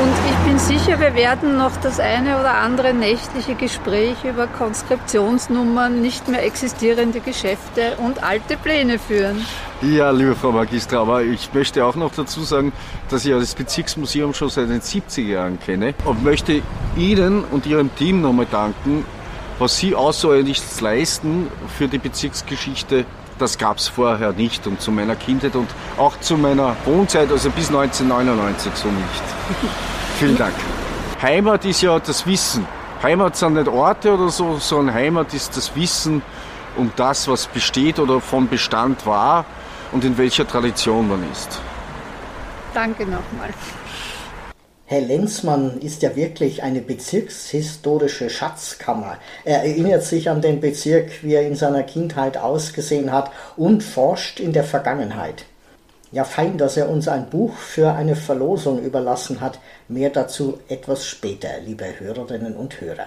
Und 0.00 0.14
ich 0.30 0.36
bin 0.48 0.58
sicher, 0.58 0.98
wir 1.00 1.14
werden 1.14 1.58
noch 1.58 1.76
das 1.82 2.00
eine 2.00 2.40
oder 2.40 2.54
andere 2.54 2.94
nächtliche 2.94 3.54
Gespräch 3.54 4.24
über 4.24 4.46
Konskriptionsnummern, 4.46 6.00
nicht 6.00 6.28
mehr 6.28 6.44
existierende 6.44 7.20
Geschäfte 7.20 7.96
und 7.98 8.22
alte 8.22 8.56
Pläne 8.56 8.98
führen. 8.98 9.44
Ja, 9.82 10.10
liebe 10.10 10.34
Frau 10.34 10.50
Magistra, 10.50 11.02
aber 11.02 11.22
ich 11.24 11.52
möchte 11.52 11.84
auch 11.84 11.94
noch 11.94 12.12
dazu 12.14 12.42
sagen, 12.42 12.72
dass 13.10 13.26
ich 13.26 13.32
das 13.32 13.54
Bezirksmuseum 13.54 14.32
schon 14.32 14.48
seit 14.48 14.70
den 14.70 14.80
70er 14.80 15.20
Jahren 15.20 15.60
kenne 15.60 15.92
und 16.06 16.24
möchte 16.24 16.62
Ihnen 16.96 17.44
und 17.44 17.66
Ihrem 17.66 17.94
Team 17.94 18.22
nochmal 18.22 18.46
danken, 18.50 19.04
was 19.58 19.76
Sie 19.76 19.94
außerordentlich 19.94 20.62
leisten 20.80 21.48
für 21.76 21.86
die 21.86 21.98
Bezirksgeschichte 21.98 23.04
das 23.38 23.58
gab 23.58 23.78
es 23.78 23.88
vorher 23.88 24.32
nicht 24.32 24.66
und 24.66 24.80
zu 24.80 24.90
meiner 24.90 25.16
Kindheit 25.16 25.56
und 25.56 25.68
auch 25.96 26.18
zu 26.20 26.36
meiner 26.36 26.76
Wohnzeit, 26.84 27.30
also 27.30 27.50
bis 27.50 27.68
1999 27.68 28.72
so 28.74 28.88
nicht. 28.88 29.22
Vielen 30.18 30.36
Dank. 30.36 30.54
Heimat 31.20 31.64
ist 31.64 31.82
ja 31.82 31.98
das 31.98 32.26
Wissen. 32.26 32.66
Heimat 33.02 33.36
sind 33.36 33.54
nicht 33.54 33.68
Orte 33.68 34.14
oder 34.14 34.28
so, 34.28 34.58
sondern 34.58 34.94
Heimat 34.94 35.34
ist 35.34 35.56
das 35.56 35.74
Wissen 35.74 36.22
um 36.76 36.90
das, 36.96 37.28
was 37.28 37.46
besteht 37.46 37.98
oder 37.98 38.20
von 38.20 38.48
Bestand 38.48 39.06
war 39.06 39.44
und 39.92 40.04
in 40.04 40.16
welcher 40.18 40.46
Tradition 40.46 41.08
man 41.08 41.22
ist. 41.30 41.60
Danke 42.72 43.04
nochmal. 43.04 43.50
Herr 44.86 45.00
Lenzmann 45.00 45.80
ist 45.80 46.02
ja 46.02 46.16
wirklich 46.16 46.62
eine 46.62 46.80
bezirkshistorische 46.80 48.28
Schatzkammer. 48.28 49.16
Er 49.44 49.62
erinnert 49.64 50.02
sich 50.02 50.28
an 50.28 50.42
den 50.42 50.60
Bezirk, 50.60 51.22
wie 51.22 51.34
er 51.34 51.46
in 51.46 51.54
seiner 51.54 51.82
Kindheit 51.82 52.36
ausgesehen 52.36 53.12
hat 53.12 53.30
und 53.56 53.82
forscht 53.82 54.40
in 54.40 54.52
der 54.52 54.64
Vergangenheit. 54.64 55.44
Ja, 56.10 56.24
fein, 56.24 56.58
dass 56.58 56.76
er 56.76 56.90
uns 56.90 57.08
ein 57.08 57.30
Buch 57.30 57.56
für 57.56 57.94
eine 57.94 58.16
Verlosung 58.16 58.82
überlassen 58.82 59.40
hat. 59.40 59.58
Mehr 59.88 60.10
dazu 60.10 60.58
etwas 60.68 61.06
später, 61.06 61.48
liebe 61.64 61.86
Hörerinnen 61.98 62.54
und 62.54 62.82
Hörer. 62.82 63.06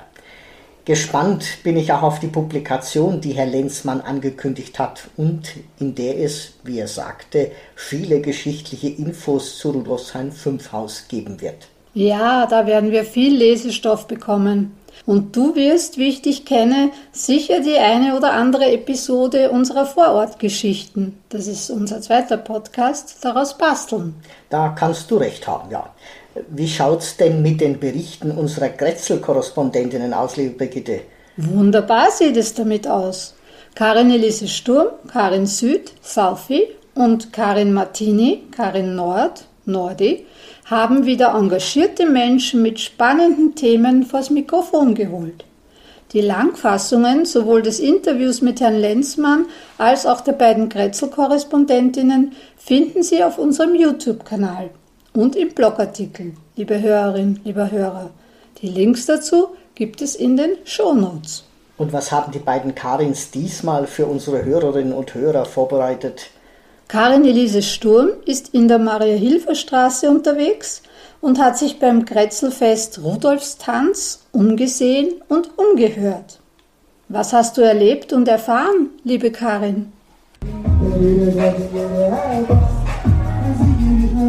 Gespannt 0.86 1.64
bin 1.64 1.78
ich 1.78 1.92
auch 1.92 2.04
auf 2.04 2.20
die 2.20 2.28
Publikation, 2.28 3.20
die 3.20 3.34
Herr 3.34 3.48
Lenzmann 3.48 4.02
angekündigt 4.02 4.78
hat 4.78 5.10
und 5.18 5.54
in 5.80 5.96
der 5.96 6.20
es, 6.20 6.54
wie 6.64 6.78
er 6.78 6.88
sagte, 6.88 7.52
viele 7.76 8.22
geschichtliche 8.22 8.90
Infos 8.90 9.58
zu 9.58 9.72
Rudolfsheim 9.72 10.32
5 10.32 10.72
Haus 10.72 11.08
geben 11.08 11.42
wird. 11.42 11.68
Ja, 11.96 12.46
da 12.46 12.68
werden 12.68 12.92
wir 12.92 13.04
viel 13.04 13.36
Lesestoff 13.36 14.06
bekommen. 14.06 14.78
Und 15.08 15.36
du 15.36 15.56
wirst, 15.56 15.98
wie 15.98 16.10
ich 16.10 16.22
dich 16.22 16.46
kenne, 16.46 16.92
sicher 17.12 17.62
die 17.62 17.78
eine 17.78 18.16
oder 18.16 18.34
andere 18.34 18.72
Episode 18.72 19.50
unserer 19.50 19.88
Vorortgeschichten, 19.88 21.18
das 21.30 21.48
ist 21.48 21.72
unser 21.72 22.00
zweiter 22.02 22.38
Podcast, 22.38 23.18
daraus 23.22 23.58
basteln. 23.58 24.16
Da 24.50 24.70
kannst 24.70 25.10
du 25.10 25.18
recht 25.18 25.48
haben, 25.48 25.72
ja. 25.72 25.90
Wie 26.50 26.68
schaut's 26.68 27.16
denn 27.16 27.42
mit 27.42 27.62
den 27.62 27.80
Berichten 27.80 28.32
unserer 28.32 28.68
Grätzl-Korrespondentinnen 28.68 30.14
aus, 30.14 30.36
liebe 30.36 30.56
Brigitte? 30.56 31.00
Wunderbar 31.38 32.12
sieht 32.12 32.36
es 32.36 32.54
damit 32.54 32.88
aus. 32.88 33.36
Karin 33.74 34.12
Elise 34.12 34.50
Sturm, 34.50 34.88
Karin 35.08 35.46
Süd, 35.46 35.94
Southie 36.02 36.68
und 36.94 37.32
Karin 37.32 37.72
Martini, 37.74 38.44
Karin 38.52 38.96
Nord, 38.96 39.46
Nordi, 39.66 40.26
haben 40.66 41.06
wieder 41.06 41.34
engagierte 41.36 42.06
Menschen 42.06 42.62
mit 42.62 42.82
spannenden 42.82 43.56
Themen 43.56 44.04
vors 44.04 44.30
Mikrofon 44.30 44.94
geholt. 44.94 45.46
Die 46.12 46.22
Langfassungen 46.22 47.26
sowohl 47.26 47.62
des 47.62 47.80
Interviews 47.80 48.42
mit 48.42 48.60
Herrn 48.60 48.80
Lenzmann 48.80 49.46
als 49.78 50.06
auch 50.06 50.22
der 50.22 50.34
beiden 50.34 50.68
Grätzl-Korrespondentinnen 50.68 52.34
finden 52.58 53.04
Sie 53.04 53.24
auf 53.24 53.38
unserem 53.38 53.76
YouTube-Kanal 53.76 54.70
und 55.16 55.36
im 55.36 55.54
Blogartikel, 55.54 56.34
liebe 56.56 56.82
Hörerinnen, 56.82 57.40
lieber 57.44 57.72
Hörer. 57.72 58.10
Die 58.62 58.68
Links 58.68 59.06
dazu 59.06 59.50
gibt 59.74 60.02
es 60.02 60.16
in 60.16 60.38
den 60.38 60.58
Shownotes. 60.66 61.44
Und 61.78 61.92
was 61.94 62.12
haben 62.12 62.32
die 62.32 62.40
beiden 62.40 62.76
Karins 62.76 63.32
diesmal 63.32 63.88
für 63.88 64.06
unsere 64.06 64.46
Hörerinnen 64.46 64.94
und 64.94 65.14
Hörer 65.14 65.46
vorbereitet? 65.46 66.28
Karin 66.88 67.26
Elise 67.26 67.62
Sturm 67.62 68.10
ist 68.26 68.50
in 68.54 68.68
der 68.68 68.80
Maria-Hilfer-Straße 68.80 70.10
unterwegs 70.10 70.84
und 71.20 71.40
hat 71.40 71.58
sich 71.58 71.80
beim 71.80 72.06
Kretzelfest 72.06 73.02
Rudolfstanz 73.02 74.20
umgesehen 74.32 75.22
und 75.28 75.58
umgehört. 75.58 76.40
Was 77.10 77.34
hast 77.34 77.58
du 77.58 77.62
erlebt 77.62 78.14
und 78.14 78.28
erfahren, 78.28 78.90
liebe 79.04 79.32
Karin? 79.32 79.92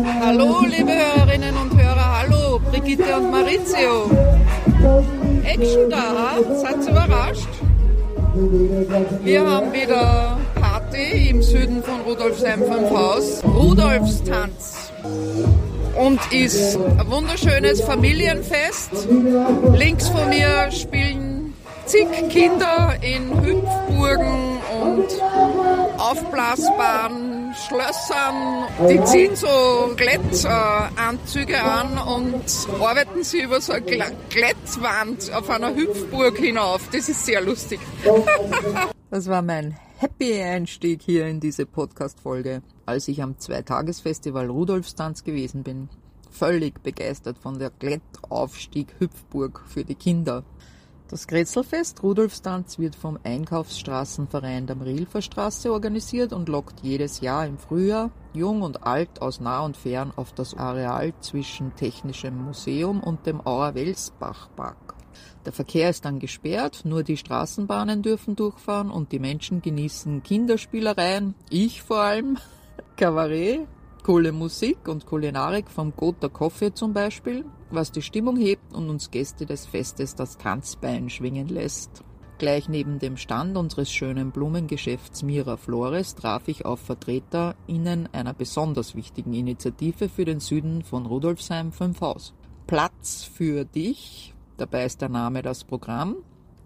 Hallo, 0.05 0.61
liebe 0.67 0.93
Hörerinnen 0.93 1.57
und 1.57 1.81
Hörer, 1.81 2.19
hallo, 2.21 2.61
Brigitte 2.71 3.17
und 3.17 3.31
Maurizio. 3.31 4.11
Action 5.45 5.89
da, 5.89 6.37
seid 6.55 6.85
ihr 6.85 6.91
überrascht? 6.91 7.49
Wir 9.23 9.47
haben 9.47 9.73
wieder 9.73 10.37
Party 10.61 11.31
im 11.31 11.43
Süden 11.43 11.83
von 11.83 12.01
Rudolfsheim 12.03 12.63
5 12.63 12.91
Haus. 12.91 13.43
Rudolfstanz. 13.45 14.93
Und 15.95 16.21
ist 16.31 16.77
ein 16.77 17.11
wunderschönes 17.11 17.81
Familienfest. 17.81 19.09
Links 19.75 20.09
von 20.11 20.29
mir 20.29 20.71
spielen 20.73 21.55
zig 21.87 22.09
Kinder 22.29 22.95
in 23.01 23.31
Hüpfburgen 23.41 24.59
und 24.83 25.09
aufblasbaren 25.99 27.36
Schlössern. 27.57 28.67
Die 28.89 29.03
ziehen 29.05 29.35
so 29.35 29.49
Glättanzüge 29.97 31.63
an 31.63 31.99
und 31.99 32.45
arbeiten 32.81 33.25
sie 33.25 33.43
über 33.43 33.61
so 33.61 33.73
eine 33.73 33.85
Glättwand 34.31 35.33
auf 35.33 35.49
einer 35.51 35.75
Hüpfburg 35.75 36.37
hinauf. 36.37 36.89
Das 36.93 37.09
ist 37.09 37.25
sehr 37.27 37.41
lustig. 37.41 37.81
Das 39.09 39.29
war 39.29 39.41
mein 39.41 39.79
happy 39.99 40.43
Einstieg 40.43 41.01
hier 41.01 41.27
in 41.29 41.39
diese 41.39 41.65
Podcast-Folge, 41.65 42.63
als 42.87 43.07
ich 43.07 43.23
am 43.23 43.39
Zweitagesfestival 43.39 44.51
Rudolfstanz 44.51 45.23
gewesen 45.23 45.63
bin. 45.63 45.89
Völlig 46.31 46.83
begeistert 46.83 47.39
von 47.39 47.59
der 47.59 47.71
Klettaufstieg-Hüpfburg 47.71 49.63
für 49.69 49.85
die 49.85 49.95
Kinder. 49.95 50.45
Das 51.09 51.29
Grätzelfest 51.29 52.03
Rudolfstanz 52.03 52.81
wird 52.81 52.97
vom 52.97 53.17
Einkaufsstraßenverein 53.23 54.67
der 54.67 54.75
Marilfer 54.75 55.23
Straße 55.23 55.73
organisiert 55.73 56.33
und 56.33 56.49
lockt 56.49 56.81
jedes 56.83 57.21
Jahr 57.21 57.47
im 57.47 57.59
Frühjahr 57.59 58.11
jung 58.33 58.63
und 58.63 58.83
alt 58.83 59.23
aus 59.23 59.39
nah 59.39 59.61
und 59.61 59.77
fern 59.77 60.13
auf 60.17 60.33
das 60.33 60.55
Areal 60.55 61.13
zwischen 61.21 61.77
Technischem 61.77 62.37
Museum 62.37 63.01
und 63.01 63.25
dem 63.25 63.41
Auer 63.47 63.77
Welsbachpark. 63.77 64.97
Der 65.45 65.53
Verkehr 65.53 65.91
ist 65.91 66.05
dann 66.05 66.19
gesperrt, 66.19 66.81
nur 66.85 67.05
die 67.05 67.17
Straßenbahnen 67.17 68.03
dürfen 68.03 68.35
durchfahren 68.35 68.91
und 68.91 69.13
die 69.13 69.21
Menschen 69.21 69.63
genießen 69.63 70.25
Kinderspielereien, 70.25 71.37
ich 71.51 71.83
vor 71.83 72.01
allem, 72.01 72.37
Kabarett, 72.97 73.69
coole 74.07 74.31
Musik 74.31 74.87
und 74.87 75.05
Kulinarik 75.05 75.69
vom 75.69 75.93
Gotha 75.97 76.29
Coffee 76.29 76.73
zum 76.73 76.93
Beispiel, 76.93 77.45
was 77.71 77.91
die 77.91 78.03
Stimmung 78.03 78.37
hebt 78.37 78.73
und 78.73 78.89
uns 78.89 79.11
Gäste 79.11 79.47
des 79.47 79.67
Festes 79.67 80.15
das 80.15 80.39
Tanzbein 80.39 81.11
schwingen 81.11 81.49
lässt. 81.49 82.05
Gleich 82.39 82.69
neben 82.69 83.01
dem 83.01 83.17
Stand 83.17 83.57
unseres 83.57 83.91
schönen 83.91 84.31
Blumengeschäfts 84.31 85.25
Mira 85.25 85.57
Flores 85.57 86.15
traf 86.15 86.47
ich 86.47 86.65
auf 86.65 86.79
VertreterInnen 86.83 88.09
einer 88.13 88.33
besonders 88.33 88.95
wichtigen 88.95 89.35
Initiative 89.35 90.09
für 90.09 90.25
den 90.25 90.39
Süden 90.39 90.85
von 90.85 91.05
Rudolfsheim 91.05 91.73
5 91.73 92.01
Haus. 92.01 92.33
Platz 92.69 93.25
für 93.25 93.65
dich, 93.65 94.35
dabei 94.57 94.85
ist 94.85 95.01
der 95.01 95.09
Name 95.09 95.43
das 95.43 95.65
Programm, 95.65 96.19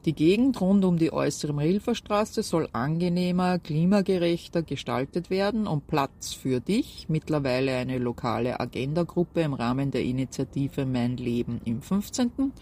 die 0.07 0.15
Gegend 0.15 0.59
rund 0.63 0.85
um 0.85 0.97
die 0.97 1.13
äußere 1.13 1.53
Mrilferstraße 1.53 2.43
soll 2.43 2.69
angenehmer, 2.73 3.59
klimagerechter 3.59 4.63
gestaltet 4.63 5.29
werden 5.29 5.67
und 5.67 5.87
Platz 5.89 6.33
für 6.33 6.61
dich, 6.61 7.07
mittlerweile 7.09 7.77
eine 7.77 7.99
lokale 7.99 8.61
Agenda-Gruppe 8.61 9.43
im 9.43 9.53
Rahmen 9.53 9.91
der 9.91 10.03
Initiative 10.03 10.87
Mein 10.87 11.19
Leben 11.19 11.61
im 11.67 11.83
15. 11.83 12.53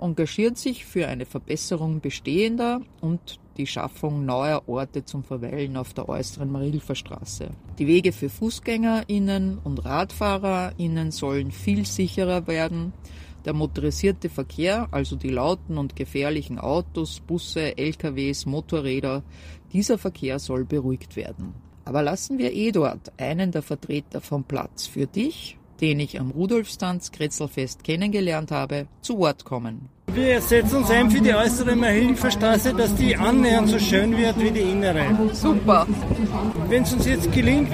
engagiert 0.00 0.56
sich 0.56 0.86
für 0.86 1.06
eine 1.06 1.26
Verbesserung 1.26 2.00
bestehender 2.00 2.80
und 3.02 3.40
die 3.56 3.66
Schaffung 3.66 4.24
neuer 4.24 4.62
Orte 4.66 5.04
zum 5.04 5.22
Verweilen 5.22 5.76
auf 5.76 5.94
der 5.94 6.08
äußeren 6.08 6.50
Marilferstraße. 6.50 7.48
Die 7.78 7.86
Wege 7.86 8.12
für 8.12 8.28
FußgängerInnen 8.28 9.58
und 9.62 9.84
RadfahrerInnen 9.84 11.10
sollen 11.10 11.50
viel 11.50 11.86
sicherer 11.86 12.46
werden. 12.46 12.92
Der 13.46 13.54
motorisierte 13.54 14.28
Verkehr, 14.28 14.88
also 14.90 15.14
die 15.14 15.30
lauten 15.30 15.78
und 15.78 15.94
gefährlichen 15.94 16.58
Autos, 16.58 17.20
Busse, 17.20 17.78
LKWs, 17.78 18.44
Motorräder, 18.44 19.22
dieser 19.72 19.98
Verkehr 19.98 20.40
soll 20.40 20.64
beruhigt 20.64 21.14
werden. 21.14 21.54
Aber 21.84 22.02
lassen 22.02 22.38
wir 22.38 22.52
Eduard, 22.52 23.12
einen 23.16 23.52
der 23.52 23.62
Vertreter 23.62 24.20
vom 24.20 24.42
Platz 24.42 24.88
für 24.88 25.06
dich, 25.06 25.56
den 25.80 26.00
ich 26.00 26.18
am 26.18 26.30
Rudolfstanz 26.30 27.12
Kretzelfest 27.12 27.84
kennengelernt 27.84 28.50
habe, 28.50 28.86
zu 29.02 29.18
Wort 29.18 29.44
kommen. 29.44 29.88
Wir 30.12 30.40
setzen 30.40 30.78
uns 30.78 30.90
ein 30.90 31.10
für 31.10 31.20
die 31.20 31.34
äußere 31.34 31.76
Mahilferstraße, 31.76 32.72
dass 32.74 32.94
die 32.94 33.16
annähernd 33.16 33.68
so 33.68 33.78
schön 33.78 34.16
wird 34.16 34.38
wie 34.40 34.50
die 34.50 34.60
innere. 34.60 35.04
Super. 35.32 35.86
Wenn 36.68 36.84
es 36.84 36.92
uns 36.92 37.06
jetzt 37.06 37.30
gelingt, 37.32 37.70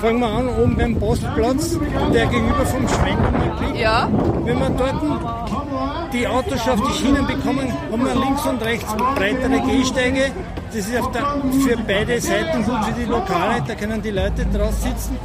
fangen 0.00 0.20
wir 0.20 0.28
an 0.28 0.48
oben 0.48 0.76
beim 0.76 0.98
Postplatz, 0.98 1.78
der 2.12 2.26
gegenüber 2.26 2.64
vom 2.64 2.88
Schwenkermarkt 2.88 3.60
liegt. 3.60 3.76
Ja. 3.76 4.08
Wenn 4.44 4.58
wir 4.58 4.70
dort 4.70 6.12
die 6.12 6.26
Autos 6.26 6.68
auf 6.68 6.80
die 6.80 6.92
Schienen 6.92 7.26
bekommen, 7.26 7.72
haben 7.90 8.04
wir 8.04 8.14
links 8.14 8.46
und 8.46 8.62
rechts 8.62 8.94
breitere 8.94 9.60
Gehsteige. 9.60 10.32
Das 10.68 10.76
ist 10.76 10.90
der, 10.92 11.42
für 11.60 11.76
beide 11.86 12.20
Seiten 12.20 12.64
gut 12.64 12.84
für 12.84 12.92
die 12.92 13.04
Lokale, 13.04 13.62
da 13.66 13.74
können 13.74 14.00
die 14.00 14.10
Leute 14.10 14.46
draus 14.46 14.82
sitzen. 14.82 15.18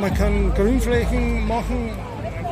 Man 0.00 0.12
kann 0.12 0.52
Grünflächen 0.52 1.48
machen, 1.48 1.90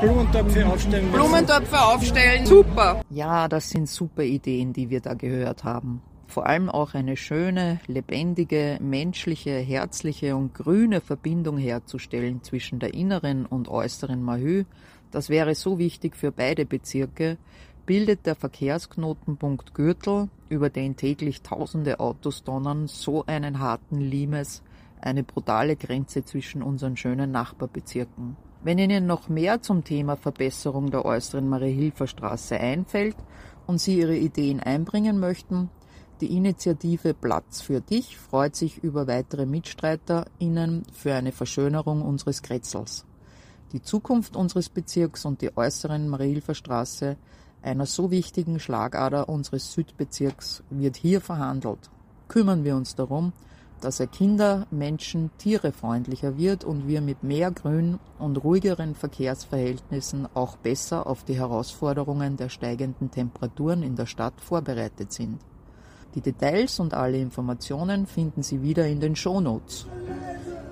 Blumentöpfe 0.01 0.67
aufstellen. 0.67 1.13
Blumentöpfe 1.13 1.79
aufstellen. 1.79 2.47
Super. 2.47 3.03
Ja, 3.11 3.49
das 3.49 3.69
sind 3.69 3.89
super 3.89 4.23
Ideen, 4.23 4.73
die 4.73 4.89
wir 4.89 5.01
da 5.01 5.13
gehört 5.15 5.63
haben. 5.63 6.01
Vor 6.27 6.47
allem 6.47 6.71
auch 6.71 6.95
eine 6.95 7.17
schöne, 7.17 7.81
lebendige, 7.87 8.79
menschliche, 8.81 9.53
herzliche 9.53 10.37
und 10.37 10.55
grüne 10.55 11.03
Verbindung 11.03 11.59
herzustellen 11.59 12.43
zwischen 12.43 12.79
der 12.79 12.95
inneren 12.95 13.45
und 13.45 13.69
äußeren 13.69 14.23
Mahü, 14.23 14.65
das 15.11 15.29
wäre 15.29 15.55
so 15.55 15.79
wichtig 15.79 16.17
für 16.17 16.33
beide 16.33 16.65
Bezirke, 16.65 17.37
bildet 17.87 18.27
der 18.27 18.35
Verkehrsknotenpunkt 18.35 19.75
Gürtel, 19.75 20.29
über 20.49 20.71
den 20.71 20.97
täglich 20.97 21.43
tausende 21.43 22.01
Autos 22.01 22.43
donnern, 22.43 22.89
so 22.89 23.25
einen 23.27 23.61
harten 23.61 24.01
Limes, 24.01 24.63
eine 25.05 25.23
brutale 25.23 25.77
Grenze 25.77 26.25
zwischen 26.25 26.63
unseren 26.63 26.97
schönen 26.97 27.31
Nachbarbezirken. 27.31 28.37
Wenn 28.63 28.79
Ihnen 28.79 29.07
noch 29.07 29.29
mehr 29.29 29.61
zum 29.61 29.85
Thema 29.85 30.17
Verbesserung 30.17 30.91
der 30.91 31.05
äußeren 31.05 31.47
Marie-Hilfer-Straße 31.47 32.59
einfällt 32.59 33.17
und 33.67 33.79
Sie 33.79 33.99
Ihre 33.99 34.17
Ideen 34.17 34.61
einbringen 34.61 35.21
möchten, 35.21 35.69
die 36.21 36.35
Initiative 36.35 37.13
Platz 37.13 37.61
für 37.61 37.83
dich 37.83 38.17
freut 38.17 38.57
sich 38.57 38.83
über 38.83 39.07
weitere 39.07 39.45
MitstreiterInnen 39.45 40.85
für 40.93 41.13
eine 41.13 41.33
Verschönerung 41.33 42.01
unseres 42.01 42.41
Kretzels. 42.41 43.05
Die 43.73 43.83
Zukunft 43.83 44.37
unseres 44.37 44.71
Bezirks 44.71 45.27
und 45.27 45.43
die 45.43 45.55
äußeren 45.55 46.09
Mariehilfer 46.09 46.55
Straße, 46.55 47.17
einer 47.61 47.87
so 47.87 48.11
wichtigen 48.11 48.61
Schlagader 48.61 49.29
unseres 49.29 49.73
Südbezirks, 49.73 50.63
wird 50.71 50.97
hier 50.97 51.21
verhandelt. 51.21 51.91
Kümmern 52.29 52.65
wir 52.65 52.77
uns 52.77 52.95
darum, 52.95 53.33
dass 53.85 54.01
er 54.01 54.07
Kinder, 54.07 54.67
Menschen, 54.71 55.31
Tiere 55.37 55.71
freundlicher 55.71 56.39
wird 56.39 56.65
und 56.65 56.89
wir 56.89 57.03
mit 57.03 57.23
mehr 57.23 57.51
Grün 57.51 57.99
und 58.19 58.43
ruhigeren 58.43 58.95
Verkehrsverhältnissen 58.95 60.27
auch 60.33 60.57
besser 60.57 61.07
auf 61.07 61.25
die 61.25 61.37
Herausforderungen 61.39 62.39
der 62.39 62.49
steigenden 62.49 63.11
Temperaturen 63.11 63.83
in 63.83 63.95
der 63.95 64.07
Stadt 64.07 64.41
vorbereitet 64.41 65.13
sind. 65.13 65.39
Die 66.15 66.23
Details 66.23 66.81
und 66.81 66.95
alle 66.95 67.19
Informationen 67.19 68.07
finden 68.07 68.43
Sie 68.43 68.63
wieder 68.63 68.87
in 68.87 69.01
den 69.01 69.17
Shownotes. 69.17 69.87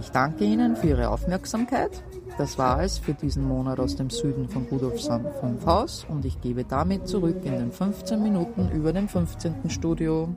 Ich 0.01 0.09
danke 0.09 0.45
Ihnen 0.45 0.75
für 0.77 0.89
Ihre 0.89 1.11
Aufmerksamkeit. 1.11 2.03
Das 2.39 2.57
war 2.57 2.83
es 2.83 2.99
für 2.99 3.13
diesen 3.13 3.47
Monat 3.47 3.79
aus 3.79 3.95
dem 3.95 4.09
Süden 4.09 4.49
von 4.49 4.65
Rudolfsheim 4.71 5.27
5 5.41 5.67
Haus 5.67 6.07
und 6.09 6.25
ich 6.25 6.41
gebe 6.41 6.65
damit 6.65 7.07
zurück 7.07 7.45
in 7.45 7.53
den 7.53 7.73
15 7.73 8.23
Minuten 8.23 8.71
über 8.71 8.95
dem 8.95 9.07
15. 9.07 9.69
Studio. 9.69 10.31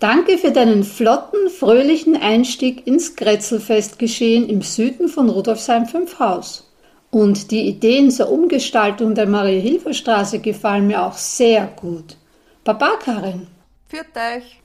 Danke 0.00 0.38
für 0.38 0.52
deinen 0.52 0.84
flotten, 0.84 1.50
fröhlichen 1.50 2.16
Einstieg 2.16 2.86
ins 2.86 3.16
Grätzelfestgeschehen 3.16 4.48
im 4.48 4.62
Süden 4.62 5.08
von 5.08 5.28
Rudolfsheim 5.28 5.86
5 5.86 6.20
Haus. 6.20 6.70
Und 7.10 7.50
die 7.50 7.66
Ideen 7.66 8.12
zur 8.12 8.30
Umgestaltung 8.30 9.16
der 9.16 9.26
Marie-Hilfer-Straße 9.26 10.38
gefallen 10.38 10.86
mir 10.86 11.02
auch 11.02 11.14
sehr 11.14 11.66
gut. 11.66 12.16
Baba 12.62 12.92
Karin. 13.02 13.48
Für 13.88 14.04
euch. 14.36 14.60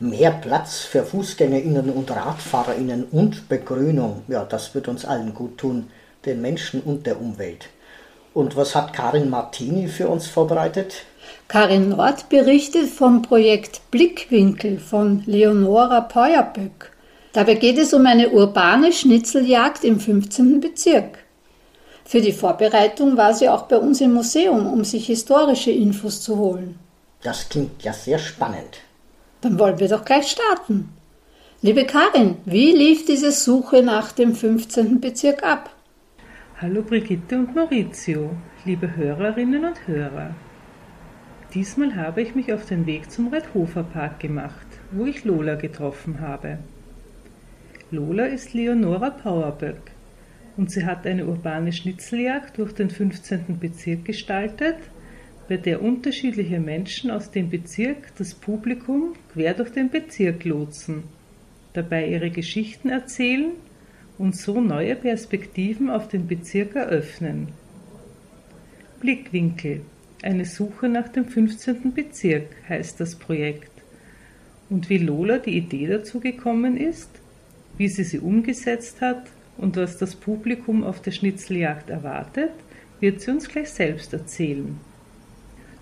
Mehr 0.00 0.30
Platz 0.30 0.78
für 0.78 1.04
FußgängerInnen 1.04 1.90
und 1.90 2.10
RadfahrerInnen 2.10 3.04
und 3.10 3.46
Begrünung, 3.48 4.22
ja, 4.28 4.44
das 4.44 4.74
wird 4.74 4.88
uns 4.88 5.04
allen 5.04 5.34
gut 5.34 5.58
tun, 5.58 5.90
den 6.24 6.40
Menschen 6.40 6.80
und 6.80 7.06
der 7.06 7.20
Umwelt. 7.20 7.68
Und 8.32 8.56
was 8.56 8.74
hat 8.74 8.94
Karin 8.94 9.28
Martini 9.28 9.86
für 9.88 10.08
uns 10.08 10.28
vorbereitet? 10.28 11.04
Karin 11.48 11.90
Nord 11.90 12.28
berichtet 12.28 12.88
vom 12.88 13.22
Projekt 13.22 13.80
Blickwinkel 13.90 14.78
von 14.78 15.22
Leonora 15.26 16.02
Peuerböck. 16.02 16.92
Dabei 17.32 17.54
geht 17.54 17.78
es 17.78 17.94
um 17.94 18.06
eine 18.06 18.30
urbane 18.30 18.92
Schnitzeljagd 18.92 19.84
im 19.84 20.00
15. 20.00 20.60
Bezirk. 20.60 21.18
Für 22.04 22.20
die 22.20 22.32
Vorbereitung 22.32 23.16
war 23.16 23.34
sie 23.34 23.48
auch 23.48 23.62
bei 23.62 23.76
uns 23.76 24.00
im 24.00 24.14
Museum, 24.14 24.66
um 24.66 24.84
sich 24.84 25.06
historische 25.06 25.70
Infos 25.70 26.22
zu 26.22 26.38
holen. 26.38 26.78
Das 27.22 27.48
klingt 27.48 27.82
ja 27.82 27.92
sehr 27.92 28.18
spannend. 28.18 28.80
Dann 29.40 29.58
wollen 29.58 29.78
wir 29.78 29.88
doch 29.88 30.04
gleich 30.04 30.28
starten. 30.28 30.88
Liebe 31.60 31.84
Karin, 31.84 32.36
wie 32.44 32.72
lief 32.72 33.04
diese 33.04 33.32
Suche 33.32 33.82
nach 33.82 34.12
dem 34.12 34.34
15. 34.34 35.00
Bezirk 35.00 35.42
ab? 35.42 35.70
Hallo 36.60 36.82
Brigitte 36.82 37.36
und 37.36 37.54
Maurizio, 37.54 38.30
liebe 38.64 38.96
Hörerinnen 38.96 39.64
und 39.64 39.86
Hörer. 39.86 40.34
Diesmal 41.54 41.96
habe 41.96 42.20
ich 42.20 42.34
mich 42.34 42.52
auf 42.52 42.66
den 42.66 42.84
Weg 42.84 43.10
zum 43.10 43.28
Redhofer 43.28 43.82
Park 43.82 44.20
gemacht, 44.20 44.66
wo 44.90 45.06
ich 45.06 45.24
Lola 45.24 45.54
getroffen 45.54 46.20
habe. 46.20 46.58
Lola 47.90 48.26
ist 48.26 48.52
Leonora 48.52 49.08
Pauerböck 49.08 49.92
und 50.58 50.70
sie 50.70 50.84
hat 50.84 51.06
eine 51.06 51.24
urbane 51.24 51.72
Schnitzeljagd 51.72 52.58
durch 52.58 52.72
den 52.74 52.90
15. 52.90 53.58
Bezirk 53.58 54.04
gestaltet, 54.04 54.76
bei 55.48 55.56
der 55.56 55.80
unterschiedliche 55.80 56.60
Menschen 56.60 57.10
aus 57.10 57.30
dem 57.30 57.48
Bezirk 57.48 58.14
das 58.18 58.34
Publikum 58.34 59.14
quer 59.32 59.54
durch 59.54 59.70
den 59.70 59.88
Bezirk 59.88 60.44
lotsen, 60.44 61.04
dabei 61.72 62.10
ihre 62.10 62.30
Geschichten 62.30 62.90
erzählen 62.90 63.52
und 64.18 64.36
so 64.36 64.60
neue 64.60 64.96
Perspektiven 64.96 65.88
auf 65.88 66.08
den 66.08 66.26
Bezirk 66.26 66.76
eröffnen. 66.76 67.48
Blickwinkel 69.00 69.80
eine 70.22 70.44
Suche 70.44 70.88
nach 70.88 71.08
dem 71.08 71.26
15. 71.26 71.92
Bezirk 71.92 72.48
heißt 72.68 73.00
das 73.00 73.14
Projekt. 73.14 73.70
Und 74.70 74.90
wie 74.90 74.98
Lola 74.98 75.38
die 75.38 75.56
Idee 75.56 75.86
dazu 75.86 76.20
gekommen 76.20 76.76
ist, 76.76 77.10
wie 77.76 77.88
sie 77.88 78.04
sie 78.04 78.18
umgesetzt 78.18 79.00
hat 79.00 79.30
und 79.56 79.76
was 79.76 79.96
das 79.98 80.14
Publikum 80.14 80.84
auf 80.84 81.00
der 81.00 81.12
Schnitzeljagd 81.12 81.90
erwartet, 81.90 82.50
wird 83.00 83.20
sie 83.20 83.30
uns 83.30 83.48
gleich 83.48 83.70
selbst 83.70 84.12
erzählen. 84.12 84.78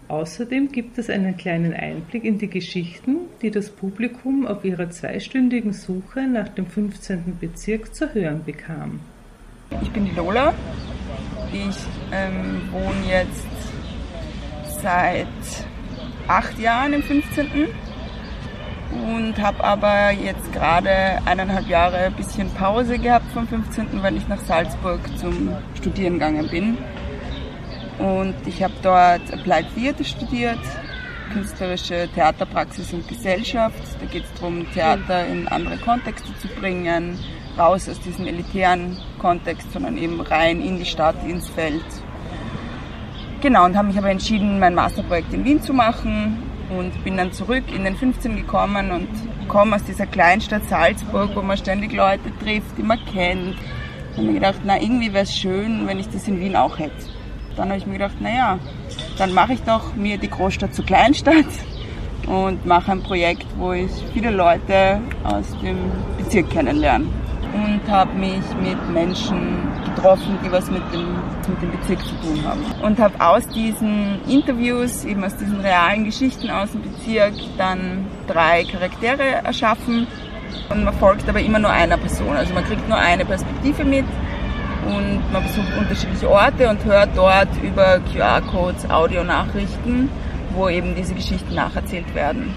Außerdem 0.08 0.70
gibt 0.70 0.98
es 0.98 1.10
einen 1.10 1.36
kleinen 1.36 1.72
Einblick 1.72 2.24
in 2.24 2.38
die 2.38 2.48
Geschichten, 2.48 3.16
die 3.42 3.50
das 3.50 3.70
Publikum 3.70 4.46
auf 4.46 4.64
ihrer 4.64 4.88
zweistündigen 4.90 5.72
Suche 5.72 6.28
nach 6.28 6.48
dem 6.48 6.66
15. 6.66 7.38
Bezirk 7.40 7.92
zu 7.92 8.14
hören 8.14 8.42
bekam. 8.44 9.00
Ich 9.82 9.90
bin 9.90 10.04
die 10.04 10.14
Lola. 10.14 10.54
Ich 11.52 11.76
ähm, 12.12 12.60
wohne 12.70 13.10
jetzt 13.10 13.55
seit 14.86 15.26
acht 16.28 16.56
Jahren 16.60 16.92
im 16.92 17.02
15. 17.02 17.66
und 18.92 19.34
habe 19.42 19.64
aber 19.64 20.12
jetzt 20.12 20.52
gerade 20.52 21.18
eineinhalb 21.24 21.66
Jahre 21.66 21.96
ein 21.96 22.12
bisschen 22.12 22.48
Pause 22.54 22.96
gehabt 22.96 23.26
vom 23.32 23.48
15., 23.48 24.00
weil 24.00 24.16
ich 24.16 24.28
nach 24.28 24.38
Salzburg 24.38 25.00
zum 25.18 25.50
Studieren 25.74 26.14
gegangen 26.14 26.48
bin. 26.48 26.78
Und 27.98 28.36
ich 28.46 28.62
habe 28.62 28.74
dort 28.80 29.22
Applied 29.32 29.66
Theater 29.74 30.04
studiert, 30.04 30.60
künstlerische 31.32 32.08
Theaterpraxis 32.14 32.92
und 32.92 33.08
Gesellschaft. 33.08 33.82
Da 33.98 34.06
geht 34.06 34.22
es 34.22 34.34
darum, 34.34 34.70
Theater 34.72 35.26
in 35.26 35.48
andere 35.48 35.78
Kontexte 35.78 36.28
zu 36.38 36.46
bringen, 36.46 37.18
raus 37.58 37.88
aus 37.88 37.98
diesem 37.98 38.28
elitären 38.28 38.98
Kontext, 39.18 39.72
sondern 39.72 39.98
eben 39.98 40.20
rein 40.20 40.60
in 40.60 40.78
die 40.78 40.86
Stadt, 40.86 41.16
ins 41.26 41.48
Feld 41.48 41.82
Genau, 43.46 43.64
und 43.64 43.76
habe 43.76 43.86
mich 43.86 43.96
aber 43.96 44.10
entschieden, 44.10 44.58
mein 44.58 44.74
Masterprojekt 44.74 45.32
in 45.32 45.44
Wien 45.44 45.62
zu 45.62 45.72
machen 45.72 46.42
und 46.76 47.04
bin 47.04 47.16
dann 47.16 47.30
zurück 47.30 47.62
in 47.72 47.84
den 47.84 47.94
15 47.94 48.34
gekommen 48.34 48.90
und 48.90 49.08
komme 49.46 49.76
aus 49.76 49.84
dieser 49.84 50.04
Kleinstadt 50.04 50.64
Salzburg, 50.68 51.30
wo 51.32 51.42
man 51.42 51.56
ständig 51.56 51.92
Leute 51.92 52.36
trifft, 52.42 52.76
die 52.76 52.82
man 52.82 52.98
kennt. 53.04 53.54
Da 53.54 54.16
habe 54.16 54.26
mir 54.26 54.32
gedacht, 54.32 54.60
na 54.64 54.82
irgendwie 54.82 55.12
wäre 55.12 55.22
es 55.22 55.32
schön, 55.32 55.86
wenn 55.86 56.00
ich 56.00 56.08
das 56.08 56.26
in 56.26 56.40
Wien 56.40 56.56
auch 56.56 56.76
hätte. 56.80 57.06
Dann 57.54 57.68
habe 57.68 57.78
ich 57.78 57.86
mir 57.86 57.92
gedacht, 57.92 58.20
naja, 58.20 58.58
dann 59.16 59.32
mache 59.32 59.52
ich 59.52 59.62
doch 59.62 59.94
mir 59.94 60.18
die 60.18 60.28
Großstadt 60.28 60.74
zur 60.74 60.84
Kleinstadt 60.84 61.46
und 62.26 62.66
mache 62.66 62.90
ein 62.90 63.02
Projekt, 63.04 63.46
wo 63.58 63.70
ich 63.74 63.92
viele 64.12 64.32
Leute 64.32 65.00
aus 65.22 65.56
dem 65.62 65.78
Bezirk 66.18 66.50
kennenlerne 66.50 67.06
und 67.54 67.80
habe 67.88 68.12
mich 68.18 68.42
mit 68.60 68.90
Menschen 68.92 69.75
getroffen, 70.06 70.38
die 70.44 70.52
was 70.52 70.70
mit 70.70 70.82
dem, 70.92 71.14
mit 71.48 71.62
dem 71.62 71.70
Bezirk 71.72 72.00
zu 72.00 72.14
tun 72.16 72.44
haben. 72.44 72.64
Und 72.82 72.98
habe 72.98 73.14
aus 73.20 73.46
diesen 73.48 74.20
Interviews, 74.28 75.04
eben 75.04 75.24
aus 75.24 75.36
diesen 75.36 75.60
realen 75.60 76.04
Geschichten 76.04 76.50
aus 76.50 76.70
dem 76.72 76.82
Bezirk, 76.82 77.34
dann 77.58 78.06
drei 78.26 78.64
Charaktere 78.64 79.44
erschaffen. 79.44 80.06
Und 80.70 80.84
man 80.84 80.94
folgt 80.94 81.28
aber 81.28 81.40
immer 81.40 81.58
nur 81.58 81.70
einer 81.70 81.96
Person. 81.96 82.36
Also 82.36 82.54
man 82.54 82.64
kriegt 82.64 82.88
nur 82.88 82.98
eine 82.98 83.24
Perspektive 83.24 83.84
mit 83.84 84.04
und 84.86 85.32
man 85.32 85.42
besucht 85.42 85.76
unterschiedliche 85.76 86.30
Orte 86.30 86.68
und 86.68 86.84
hört 86.84 87.10
dort 87.16 87.48
über 87.62 87.98
QR-Codes 88.12 88.88
Audionachrichten, 88.88 90.08
wo 90.54 90.68
eben 90.68 90.94
diese 90.94 91.14
Geschichten 91.14 91.54
nacherzählt 91.54 92.14
werden 92.14 92.54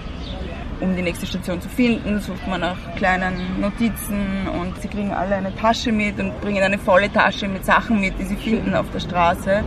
um 0.80 0.96
die 0.96 1.02
nächste 1.02 1.26
Station 1.26 1.60
zu 1.60 1.68
finden, 1.68 2.20
sucht 2.20 2.46
man 2.46 2.60
nach 2.60 2.94
kleinen 2.96 3.60
Notizen 3.60 4.48
und 4.48 4.80
sie 4.80 4.88
kriegen 4.88 5.12
alle 5.12 5.36
eine 5.36 5.54
Tasche 5.54 5.92
mit 5.92 6.18
und 6.18 6.40
bringen 6.40 6.62
eine 6.62 6.78
volle 6.78 7.12
Tasche 7.12 7.48
mit 7.48 7.64
Sachen 7.64 8.00
mit, 8.00 8.18
die 8.18 8.24
sie 8.24 8.36
finden 8.36 8.74
auf 8.74 8.90
der 8.90 9.00
Straße, 9.00 9.64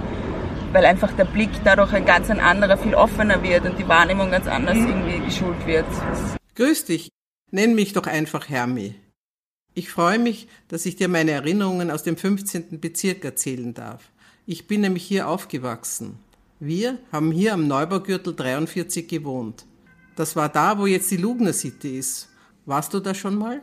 weil 0.71 0.85
einfach 0.85 1.11
der 1.13 1.25
Blick 1.25 1.49
dadurch 1.63 1.93
ein 1.93 2.05
ganz 2.05 2.29
ein 2.29 2.39
anderer, 2.39 2.77
viel 2.77 2.95
offener 2.95 3.41
wird 3.43 3.65
und 3.65 3.77
die 3.77 3.87
Wahrnehmung 3.87 4.31
ganz 4.31 4.47
anders 4.47 4.77
irgendwie 4.77 5.19
geschult 5.19 5.65
wird. 5.65 5.85
Grüß 6.55 6.85
dich, 6.85 7.09
nenn 7.51 7.75
mich 7.75 7.93
doch 7.93 8.07
einfach 8.07 8.49
Hermi. 8.49 8.95
Ich 9.75 9.89
freue 9.89 10.19
mich, 10.19 10.47
dass 10.67 10.85
ich 10.85 10.95
dir 10.95 11.07
meine 11.07 11.31
Erinnerungen 11.31 11.89
aus 11.89 12.03
dem 12.03 12.17
15. 12.17 12.79
Bezirk 12.79 13.25
erzählen 13.25 13.73
darf. 13.73 14.11
Ich 14.45 14.67
bin 14.67 14.81
nämlich 14.81 15.03
hier 15.03 15.27
aufgewachsen. 15.27 16.19
Wir 16.59 16.99
haben 17.11 17.31
hier 17.31 17.53
am 17.53 17.67
Neubaugürtel 17.67 18.35
43 18.35 19.07
gewohnt. 19.07 19.65
Das 20.15 20.35
war 20.35 20.49
da, 20.49 20.77
wo 20.77 20.85
jetzt 20.85 21.09
die 21.11 21.17
Lugner 21.17 21.53
City 21.53 21.97
ist. 21.97 22.29
Warst 22.65 22.93
du 22.93 22.99
da 22.99 23.13
schon 23.13 23.35
mal? 23.35 23.61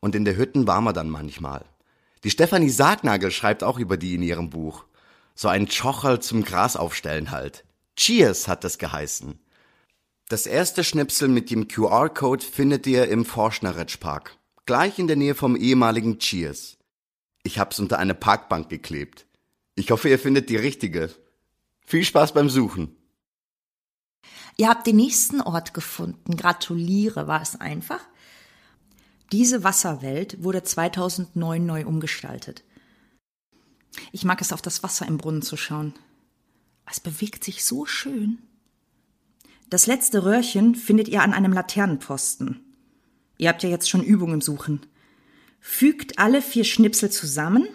Und 0.00 0.14
in 0.14 0.24
der 0.24 0.36
Hütten 0.36 0.66
waren 0.66 0.84
wir 0.84 0.92
dann 0.92 1.08
manchmal. 1.08 1.64
Die 2.24 2.30
Stefanie 2.30 2.70
Sargnagel 2.70 3.30
schreibt 3.30 3.64
auch 3.64 3.78
über 3.78 3.96
die 3.96 4.14
in 4.14 4.22
ihrem 4.22 4.50
Buch. 4.50 4.84
So 5.34 5.48
ein 5.48 5.66
Tschocherl 5.66 6.20
zum 6.20 6.44
Gras 6.44 6.76
aufstellen 6.76 7.30
halt. 7.30 7.64
Cheers 7.96 8.48
hat 8.48 8.64
das 8.64 8.78
geheißen. 8.78 9.38
Das 10.28 10.46
erste 10.46 10.84
Schnipsel 10.84 11.28
mit 11.28 11.50
dem 11.50 11.68
QR-Code 11.68 12.44
findet 12.44 12.86
ihr 12.86 13.08
im 13.08 13.24
Forschneretsch-Park. 13.24 14.38
Gleich 14.66 14.98
in 14.98 15.06
der 15.06 15.16
Nähe 15.16 15.34
vom 15.34 15.56
ehemaligen 15.56 16.18
Cheers. 16.18 16.78
Ich 17.42 17.58
hab's 17.58 17.80
unter 17.80 17.98
eine 17.98 18.14
Parkbank 18.14 18.68
geklebt. 18.68 19.26
Ich 19.74 19.90
hoffe, 19.90 20.08
ihr 20.08 20.18
findet 20.18 20.48
die 20.48 20.56
richtige. 20.56 21.10
Viel 21.84 22.04
Spaß 22.04 22.34
beim 22.34 22.48
Suchen. 22.48 22.96
Ihr 24.56 24.68
habt 24.68 24.86
den 24.86 24.96
nächsten 24.96 25.40
Ort 25.40 25.74
gefunden. 25.74 26.36
Gratuliere, 26.36 27.26
war 27.26 27.42
es 27.42 27.60
einfach? 27.60 28.00
Diese 29.32 29.64
Wasserwelt 29.64 30.42
wurde 30.42 30.62
2009 30.62 31.64
neu 31.64 31.86
umgestaltet. 31.86 32.64
Ich 34.12 34.24
mag 34.24 34.40
es, 34.40 34.52
auf 34.52 34.62
das 34.62 34.82
Wasser 34.82 35.06
im 35.06 35.18
Brunnen 35.18 35.42
zu 35.42 35.56
schauen. 35.56 35.94
Es 36.90 37.00
bewegt 37.00 37.44
sich 37.44 37.64
so 37.64 37.86
schön. 37.86 38.38
Das 39.70 39.86
letzte 39.86 40.24
Röhrchen 40.24 40.74
findet 40.74 41.08
ihr 41.08 41.22
an 41.22 41.32
einem 41.32 41.52
Laternenposten. 41.52 42.60
Ihr 43.38 43.48
habt 43.48 43.62
ja 43.62 43.70
jetzt 43.70 43.88
schon 43.88 44.02
Übung 44.02 44.34
im 44.34 44.42
Suchen. 44.42 44.84
Fügt 45.60 46.18
alle 46.18 46.42
vier 46.42 46.64
Schnipsel 46.64 47.10
zusammen 47.10 47.66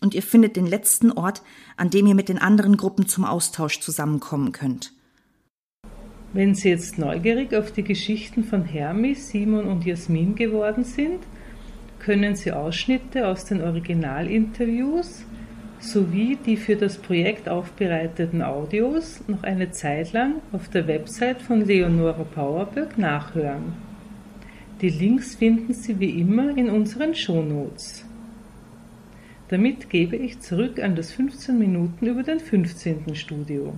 und 0.00 0.14
ihr 0.14 0.22
findet 0.22 0.56
den 0.56 0.66
letzten 0.66 1.12
Ort, 1.12 1.42
an 1.76 1.90
dem 1.90 2.06
ihr 2.06 2.16
mit 2.16 2.28
den 2.28 2.38
anderen 2.38 2.76
Gruppen 2.76 3.06
zum 3.06 3.24
Austausch 3.24 3.80
zusammenkommen 3.80 4.50
könnt. 4.50 4.93
Wenn 6.34 6.56
Sie 6.56 6.70
jetzt 6.70 6.98
neugierig 6.98 7.54
auf 7.54 7.70
die 7.70 7.84
Geschichten 7.84 8.42
von 8.42 8.64
Hermis, 8.64 9.28
Simon 9.28 9.66
und 9.66 9.86
Jasmin 9.86 10.34
geworden 10.34 10.82
sind, 10.82 11.20
können 12.00 12.34
Sie 12.34 12.50
Ausschnitte 12.50 13.28
aus 13.28 13.44
den 13.44 13.62
Originalinterviews 13.62 15.24
sowie 15.78 16.36
die 16.44 16.56
für 16.56 16.74
das 16.74 16.98
Projekt 16.98 17.48
aufbereiteten 17.48 18.42
Audios 18.42 19.22
noch 19.28 19.44
eine 19.44 19.70
Zeit 19.70 20.12
lang 20.12 20.42
auf 20.50 20.68
der 20.68 20.88
Website 20.88 21.40
von 21.40 21.64
Leonora 21.64 22.24
Powerberg 22.24 22.98
nachhören. 22.98 23.72
Die 24.80 24.90
Links 24.90 25.36
finden 25.36 25.72
Sie 25.72 26.00
wie 26.00 26.20
immer 26.20 26.56
in 26.56 26.68
unseren 26.68 27.14
Shownotes. 27.14 28.04
Damit 29.50 29.88
gebe 29.88 30.16
ich 30.16 30.40
zurück 30.40 30.82
an 30.82 30.96
das 30.96 31.12
15 31.12 31.56
Minuten 31.56 32.06
über 32.06 32.24
den 32.24 32.40
15. 32.40 33.14
Studio. 33.14 33.74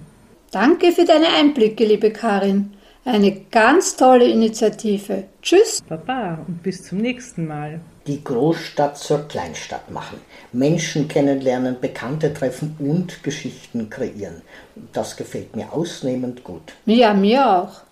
Danke 0.57 0.93
für 0.93 1.05
deine 1.05 1.27
Einblicke, 1.39 1.85
liebe 1.85 2.11
Karin. 2.11 2.73
Eine 3.05 3.43
ganz 3.51 3.95
tolle 3.95 4.25
Initiative. 4.25 5.25
Tschüss. 5.43 5.83
Baba 5.87 6.39
und 6.49 6.63
bis 6.63 6.83
zum 6.83 6.97
nächsten 6.97 7.47
Mal. 7.47 7.81
Die 8.07 8.25
Großstadt 8.25 8.97
zur 8.97 9.29
Kleinstadt 9.29 9.91
machen. 9.91 10.19
Menschen 10.55 11.09
kennenlernen, 11.09 11.77
Bekannte 11.79 12.33
treffen 12.33 12.75
und 12.79 13.23
Geschichten 13.23 13.91
kreieren. 13.91 14.41
Das 14.95 15.19
gefällt 15.19 15.55
mir 15.55 15.75
ausnehmend 15.75 16.43
gut. 16.43 16.73
Ja, 16.87 17.13
mir 17.13 17.47
auch. 17.47 17.83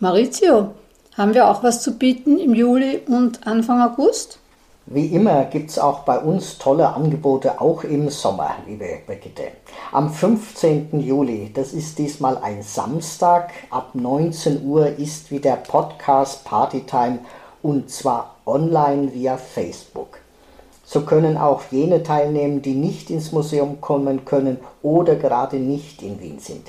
Maurizio, 0.00 0.74
haben 1.16 1.34
wir 1.34 1.46
auch 1.46 1.62
was 1.62 1.80
zu 1.80 1.96
bieten 1.96 2.40
im 2.40 2.54
Juli 2.54 3.02
und 3.06 3.46
Anfang 3.46 3.80
August? 3.82 4.40
Wie 4.86 5.06
immer 5.06 5.44
gibt 5.44 5.70
es 5.70 5.78
auch 5.78 6.00
bei 6.00 6.18
uns 6.18 6.58
tolle 6.58 6.88
Angebote, 6.94 7.60
auch 7.60 7.84
im 7.84 8.08
Sommer, 8.08 8.54
liebe 8.66 9.00
Brigitte. 9.06 9.48
Am 9.92 10.10
15. 10.12 11.00
Juli, 11.00 11.52
das 11.52 11.74
ist 11.74 11.98
diesmal 11.98 12.38
ein 12.38 12.62
Samstag, 12.62 13.52
ab 13.70 13.90
19 13.94 14.64
Uhr 14.64 14.86
ist 14.86 15.30
wieder 15.30 15.56
Podcast 15.56 16.44
Partytime 16.44 17.18
und 17.62 17.90
zwar 17.90 18.36
online 18.46 19.12
via 19.12 19.36
Facebook. 19.36 20.18
So 20.84 21.02
können 21.02 21.36
auch 21.36 21.62
jene 21.70 22.02
teilnehmen, 22.02 22.62
die 22.62 22.74
nicht 22.74 23.10
ins 23.10 23.32
Museum 23.32 23.80
kommen 23.80 24.24
können 24.24 24.58
oder 24.82 25.14
gerade 25.14 25.58
nicht 25.58 26.02
in 26.02 26.18
Wien 26.20 26.40
sind. 26.40 26.66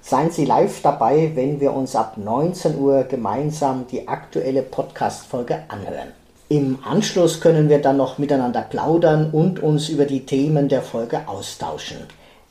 Seien 0.00 0.30
Sie 0.30 0.46
live 0.46 0.80
dabei, 0.82 1.32
wenn 1.34 1.60
wir 1.60 1.74
uns 1.74 1.94
ab 1.94 2.16
19 2.16 2.78
Uhr 2.78 3.04
gemeinsam 3.04 3.86
die 3.88 4.08
aktuelle 4.08 4.62
Podcast-Folge 4.62 5.64
anhören. 5.68 6.25
Im 6.48 6.78
Anschluss 6.84 7.40
können 7.40 7.68
wir 7.68 7.80
dann 7.82 7.96
noch 7.96 8.18
miteinander 8.18 8.62
plaudern 8.62 9.30
und 9.32 9.58
uns 9.58 9.88
über 9.88 10.04
die 10.04 10.26
Themen 10.26 10.68
der 10.68 10.80
Folge 10.80 11.26
austauschen. 11.26 11.96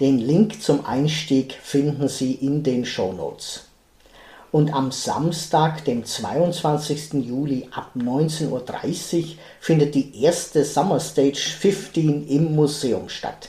Den 0.02 0.18
Link 0.18 0.62
zum 0.62 0.86
Einstieg 0.86 1.54
finden 1.54 2.10
Sie 2.10 2.34
in 2.34 2.62
den 2.62 2.84
Shownotes. 2.84 3.70
Und 4.52 4.74
am 4.74 4.92
Samstag, 4.92 5.86
dem 5.86 6.04
22. 6.04 7.14
Juli 7.26 7.70
ab 7.74 7.92
19.30 7.96 8.50
Uhr 8.50 9.24
findet 9.62 9.96
die 9.96 10.22
erste 10.22 10.66
Summer 10.66 11.00
Stage 11.00 11.56
15 11.58 12.28
im 12.28 12.54
Museum 12.54 13.08
statt. 13.08 13.48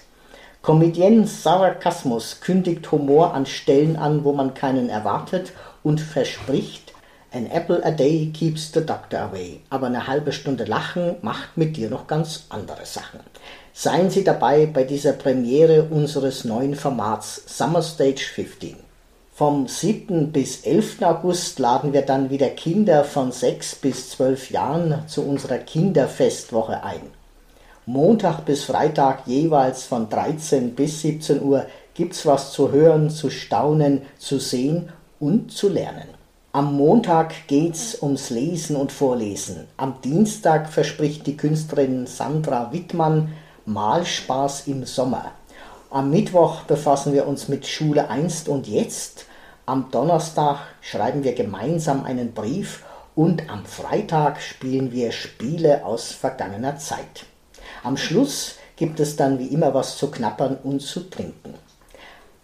Comedienne 0.63 1.27
Sarkasmus 1.27 2.41
kündigt 2.41 2.93
Humor 2.93 3.35
an 3.35 3.47
Stellen 3.47 3.97
an, 3.97 4.23
wo 4.23 4.33
man 4.33 4.55
keinen 4.55 4.91
erwartet 4.91 5.53
und 5.83 6.01
verspricht, 6.01 6.86
An 7.33 7.47
apple 7.51 7.81
a 7.85 7.91
day 7.91 8.31
keeps 8.33 8.73
the 8.73 8.81
doctor 8.81 9.19
away. 9.19 9.61
Aber 9.71 9.89
eine 9.89 10.07
halbe 10.07 10.33
Stunde 10.33 10.65
Lachen 10.65 11.17
macht 11.23 11.57
mit 11.57 11.77
dir 11.77 11.91
noch 11.91 12.07
ganz 12.07 12.45
andere 12.49 12.87
Sachen. 12.87 13.21
Seien 13.73 14.11
Sie 14.11 14.25
dabei 14.25 14.67
bei 14.67 14.85
dieser 14.85 15.13
Premiere 15.13 15.85
unseres 15.85 16.45
neuen 16.45 16.75
Formats 16.75 17.43
Summer 17.47 17.83
Stage 17.83 18.25
15. 18.35 18.77
Vom 19.35 19.69
7. 19.69 20.33
bis 20.33 20.63
11. 20.63 21.03
August 21.03 21.59
laden 21.59 21.93
wir 21.93 22.03
dann 22.03 22.31
wieder 22.31 22.49
Kinder 22.49 23.05
von 23.05 23.33
6 23.33 23.75
bis 23.77 24.11
12 24.11 24.51
Jahren 24.51 25.07
zu 25.09 25.23
unserer 25.23 25.59
Kinderfestwoche 25.59 26.83
ein. 26.83 27.03
Montag 27.85 28.47
bis 28.47 28.65
Freitag 28.65 29.27
jeweils 29.27 29.85
von 29.85 30.09
13 30.09 30.75
bis 30.75 31.03
17 31.03 31.43
Uhr 31.43 31.67
gibt's 31.93 32.25
was 32.25 32.53
zu 32.53 32.73
hören, 32.73 33.11
zu 33.11 33.29
staunen, 33.29 34.03
zu 34.19 34.39
sehen 34.39 34.89
und 35.21 35.53
zu 35.53 35.69
lernen. 35.69 36.16
Am 36.57 36.75
Montag 36.75 37.49
geht's 37.49 38.01
ums 38.01 38.31
Lesen 38.31 38.77
und 38.77 38.91
Vorlesen. 38.91 39.67
Am 39.77 40.01
Dienstag 40.01 40.73
verspricht 40.73 41.27
die 41.27 41.37
Künstlerin 41.37 42.07
Sandra 42.07 42.73
Wittmann 42.73 43.35
Malspaß 43.67 44.67
im 44.67 44.87
Sommer. 44.87 45.33
Am 45.91 46.09
Mittwoch 46.09 46.63
befassen 46.63 47.13
wir 47.13 47.29
uns 47.29 47.49
mit 47.49 47.67
Schule 47.67 48.09
einst 48.09 48.49
und 48.49 48.67
jetzt. 48.69 49.27
Am 49.67 49.91
Donnerstag 49.91 50.61
schreiben 50.81 51.25
wir 51.25 51.35
gemeinsam 51.35 52.05
einen 52.05 52.33
Brief 52.33 52.87
und 53.15 53.51
am 53.51 53.67
Freitag 53.67 54.41
spielen 54.41 54.93
wir 54.93 55.13
Spiele 55.13 55.85
aus 55.85 56.11
vergangener 56.13 56.79
Zeit. 56.79 57.27
Am 57.85 57.99
Schluss 57.99 58.55
gibt 58.77 58.99
es 58.99 59.17
dann 59.17 59.39
wie 59.39 59.49
immer 59.49 59.75
was 59.75 59.99
zu 59.99 60.11
knappern 60.11 60.57
und 60.65 60.81
zu 60.81 61.01
trinken. 61.11 61.53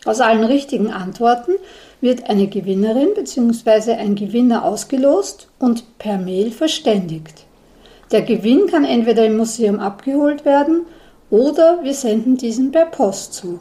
Aus 0.07 0.21
allen 0.21 0.45
richtigen 0.45 0.91
Antworten 0.91 1.53
wird 2.01 2.31
eine 2.31 2.47
Gewinnerin 2.47 3.09
bzw. 3.15 3.93
ein 3.95 4.15
Gewinner 4.15 4.65
ausgelost 4.65 5.49
und 5.59 5.99
per 5.99 6.17
Mail 6.17 6.53
verständigt. 6.53 7.45
Der 8.13 8.23
Gewinn 8.23 8.67
kann 8.67 8.85
entweder 8.85 9.27
im 9.27 9.37
Museum 9.37 9.79
abgeholt 9.79 10.47
werden 10.47 10.87
oder 11.31 11.81
wir 11.83 11.95
senden 11.95 12.37
diesen 12.37 12.73
per 12.73 12.87
Post 12.87 13.35
zu. 13.35 13.61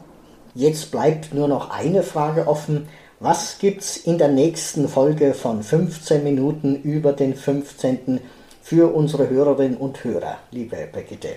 Jetzt 0.54 0.90
bleibt 0.90 1.32
nur 1.32 1.48
noch 1.48 1.70
eine 1.70 2.02
Frage 2.02 2.46
offen. 2.46 2.88
Was 3.20 3.58
gibt's 3.58 3.96
in 3.96 4.18
der 4.18 4.28
nächsten 4.28 4.88
Folge 4.88 5.34
von 5.34 5.62
15 5.62 6.24
Minuten 6.24 6.74
über 6.82 7.12
den 7.12 7.34
15. 7.34 8.20
für 8.62 8.92
unsere 8.94 9.28
Hörerinnen 9.30 9.76
und 9.76 10.02
Hörer, 10.02 10.38
liebe 10.50 10.88
Brigitte? 10.90 11.36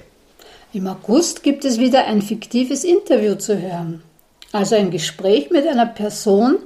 Im 0.71 0.87
August 0.87 1.43
gibt 1.43 1.65
es 1.65 1.77
wieder 1.77 2.05
ein 2.05 2.21
fiktives 2.21 2.83
Interview 2.83 3.35
zu 3.35 3.61
hören. 3.61 4.01
Also 4.51 4.75
ein 4.75 4.91
Gespräch 4.91 5.51
mit 5.51 5.67
einer 5.67 5.85
Person, 5.85 6.57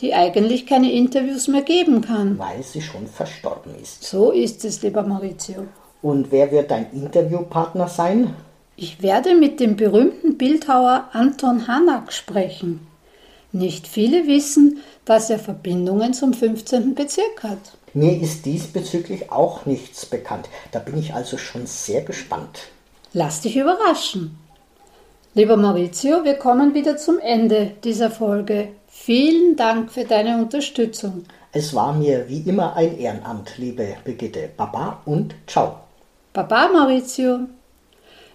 die 0.00 0.12
eigentlich 0.12 0.66
keine 0.66 0.92
Interviews 0.92 1.48
mehr 1.48 1.62
geben 1.62 2.02
kann. 2.02 2.38
Weil 2.38 2.62
sie 2.62 2.82
schon 2.82 3.06
verstorben 3.06 3.74
ist. 3.80 4.04
So 4.04 4.30
ist 4.30 4.64
es, 4.64 4.82
lieber 4.82 5.02
Maurizio. 5.02 5.66
Und 6.02 6.30
wer 6.30 6.50
wird 6.50 6.70
dein 6.70 6.92
Interviewpartner 6.92 7.88
sein? 7.88 8.34
Ich 8.78 9.02
werde 9.02 9.34
mit 9.34 9.58
dem 9.58 9.76
berühmten 9.76 10.36
Bildhauer 10.36 11.08
Anton 11.12 11.66
Hanak 11.66 12.12
sprechen. 12.12 12.86
Nicht 13.50 13.86
viele 13.86 14.26
wissen, 14.26 14.82
dass 15.06 15.30
er 15.30 15.38
Verbindungen 15.38 16.12
zum 16.12 16.34
15. 16.34 16.94
Bezirk 16.94 17.42
hat. 17.42 17.58
Mir 17.94 18.20
ist 18.20 18.44
diesbezüglich 18.44 19.32
auch 19.32 19.64
nichts 19.64 20.04
bekannt. 20.04 20.50
Da 20.72 20.78
bin 20.78 20.98
ich 20.98 21.14
also 21.14 21.38
schon 21.38 21.64
sehr 21.64 22.02
gespannt. 22.02 22.68
Lass 23.14 23.40
dich 23.40 23.56
überraschen. 23.56 24.36
Lieber 25.32 25.56
Maurizio, 25.56 26.24
wir 26.24 26.34
kommen 26.34 26.74
wieder 26.74 26.98
zum 26.98 27.18
Ende 27.18 27.72
dieser 27.82 28.10
Folge. 28.10 28.68
Vielen 28.88 29.56
Dank 29.56 29.90
für 29.90 30.04
deine 30.04 30.36
Unterstützung. 30.36 31.24
Es 31.52 31.74
war 31.74 31.94
mir 31.94 32.28
wie 32.28 32.40
immer 32.40 32.76
ein 32.76 32.98
Ehrenamt, 32.98 33.56
liebe 33.56 33.96
Brigitte. 34.04 34.50
Baba 34.54 35.00
und 35.06 35.34
ciao. 35.46 35.76
Baba, 36.34 36.68
Maurizio. 36.68 37.46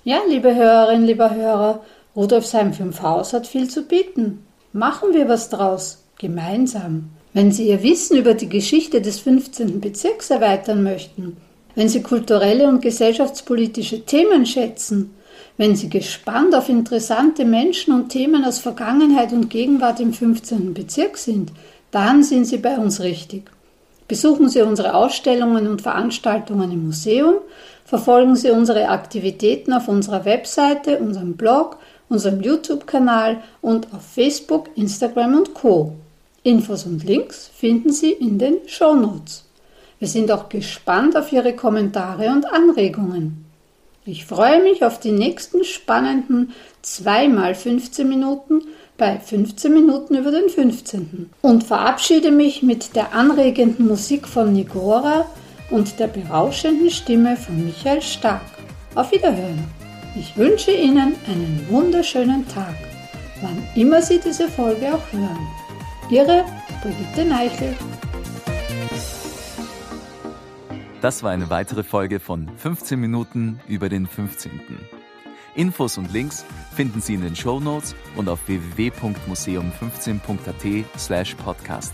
Ja, 0.03 0.17
liebe 0.27 0.55
Hörerinnen, 0.55 1.05
lieber 1.05 1.35
Hörer, 1.35 1.81
Rudolfsheim 2.15 2.73
5 2.73 3.03
Haus 3.03 3.33
hat 3.33 3.45
viel 3.45 3.69
zu 3.69 3.83
bieten. 3.83 4.43
Machen 4.73 5.13
wir 5.13 5.29
was 5.29 5.49
draus, 5.49 6.03
gemeinsam. 6.17 7.11
Wenn 7.33 7.51
Sie 7.51 7.67
Ihr 7.67 7.83
Wissen 7.83 8.17
über 8.17 8.33
die 8.33 8.49
Geschichte 8.49 8.99
des 8.99 9.19
15. 9.19 9.79
Bezirks 9.79 10.31
erweitern 10.31 10.81
möchten, 10.81 11.37
wenn 11.75 11.87
Sie 11.87 12.01
kulturelle 12.01 12.67
und 12.67 12.81
gesellschaftspolitische 12.81 14.03
Themen 14.03 14.47
schätzen, 14.47 15.13
wenn 15.57 15.75
Sie 15.75 15.87
gespannt 15.87 16.55
auf 16.55 16.67
interessante 16.67 17.45
Menschen 17.45 17.93
und 17.93 18.09
Themen 18.09 18.43
aus 18.43 18.57
Vergangenheit 18.57 19.31
und 19.33 19.51
Gegenwart 19.51 19.99
im 19.99 20.13
15. 20.13 20.73
Bezirk 20.73 21.19
sind, 21.19 21.51
dann 21.91 22.23
sind 22.23 22.45
Sie 22.45 22.57
bei 22.57 22.75
uns 22.79 23.01
richtig. 23.01 23.51
Besuchen 24.07 24.49
Sie 24.49 24.63
unsere 24.63 24.95
Ausstellungen 24.95 25.67
und 25.67 25.83
Veranstaltungen 25.83 26.71
im 26.71 26.87
Museum 26.87 27.35
verfolgen 27.91 28.37
Sie 28.37 28.49
unsere 28.51 28.87
Aktivitäten 28.87 29.73
auf 29.73 29.89
unserer 29.89 30.23
Webseite, 30.23 30.99
unserem 30.99 31.35
Blog, 31.35 31.75
unserem 32.07 32.39
YouTube-Kanal 32.39 33.43
und 33.59 33.93
auf 33.93 34.01
Facebook, 34.01 34.69
Instagram 34.75 35.35
und 35.35 35.53
Co. 35.53 35.91
Infos 36.41 36.85
und 36.85 37.03
Links 37.03 37.51
finden 37.53 37.91
Sie 37.91 38.13
in 38.13 38.39
den 38.39 38.59
Show 38.65 38.95
Notes. 38.95 39.43
Wir 39.99 40.07
sind 40.07 40.31
auch 40.31 40.47
gespannt 40.47 41.17
auf 41.17 41.33
Ihre 41.33 41.53
Kommentare 41.53 42.29
und 42.29 42.45
Anregungen. 42.45 43.43
Ich 44.05 44.25
freue 44.25 44.63
mich 44.63 44.85
auf 44.85 45.01
die 45.01 45.11
nächsten 45.11 45.65
spannenden 45.65 46.53
2 46.83 47.25
x 47.49 47.63
15 47.63 48.07
Minuten 48.07 48.61
bei 48.97 49.19
15 49.19 49.73
Minuten 49.73 50.15
über 50.15 50.31
den 50.31 50.47
15. 50.47 51.29
und 51.41 51.65
verabschiede 51.65 52.31
mich 52.31 52.63
mit 52.63 52.95
der 52.95 53.13
anregenden 53.13 53.85
Musik 53.85 54.29
von 54.29 54.53
Nigora 54.53 55.25
und 55.71 55.99
der 55.99 56.07
berauschenden 56.07 56.89
Stimme 56.89 57.35
von 57.35 57.65
Michael 57.65 58.01
Stark. 58.01 58.41
Auf 58.95 59.11
Wiederhören. 59.11 59.63
Ich 60.15 60.35
wünsche 60.35 60.71
Ihnen 60.71 61.15
einen 61.25 61.65
wunderschönen 61.69 62.45
Tag, 62.49 62.75
wann 63.41 63.65
immer 63.75 64.01
Sie 64.01 64.19
diese 64.19 64.49
Folge 64.49 64.93
auch 64.93 65.13
hören. 65.13 65.47
Ihre 66.09 66.43
Brigitte 66.83 67.23
Neichel. 67.25 67.73
Das 71.01 71.23
war 71.23 71.31
eine 71.31 71.49
weitere 71.49 71.83
Folge 71.83 72.19
von 72.19 72.51
15 72.57 72.99
Minuten 72.99 73.59
über 73.67 73.89
den 73.89 74.05
15. 74.05 74.51
Infos 75.55 75.97
und 75.97 76.13
Links 76.13 76.45
finden 76.75 77.01
Sie 77.01 77.15
in 77.15 77.21
den 77.21 77.35
Show 77.35 77.59
Notes 77.59 77.95
und 78.15 78.29
auf 78.29 78.47
www.museum15.at 78.47 80.99
slash 80.99 81.33
podcast. 81.35 81.93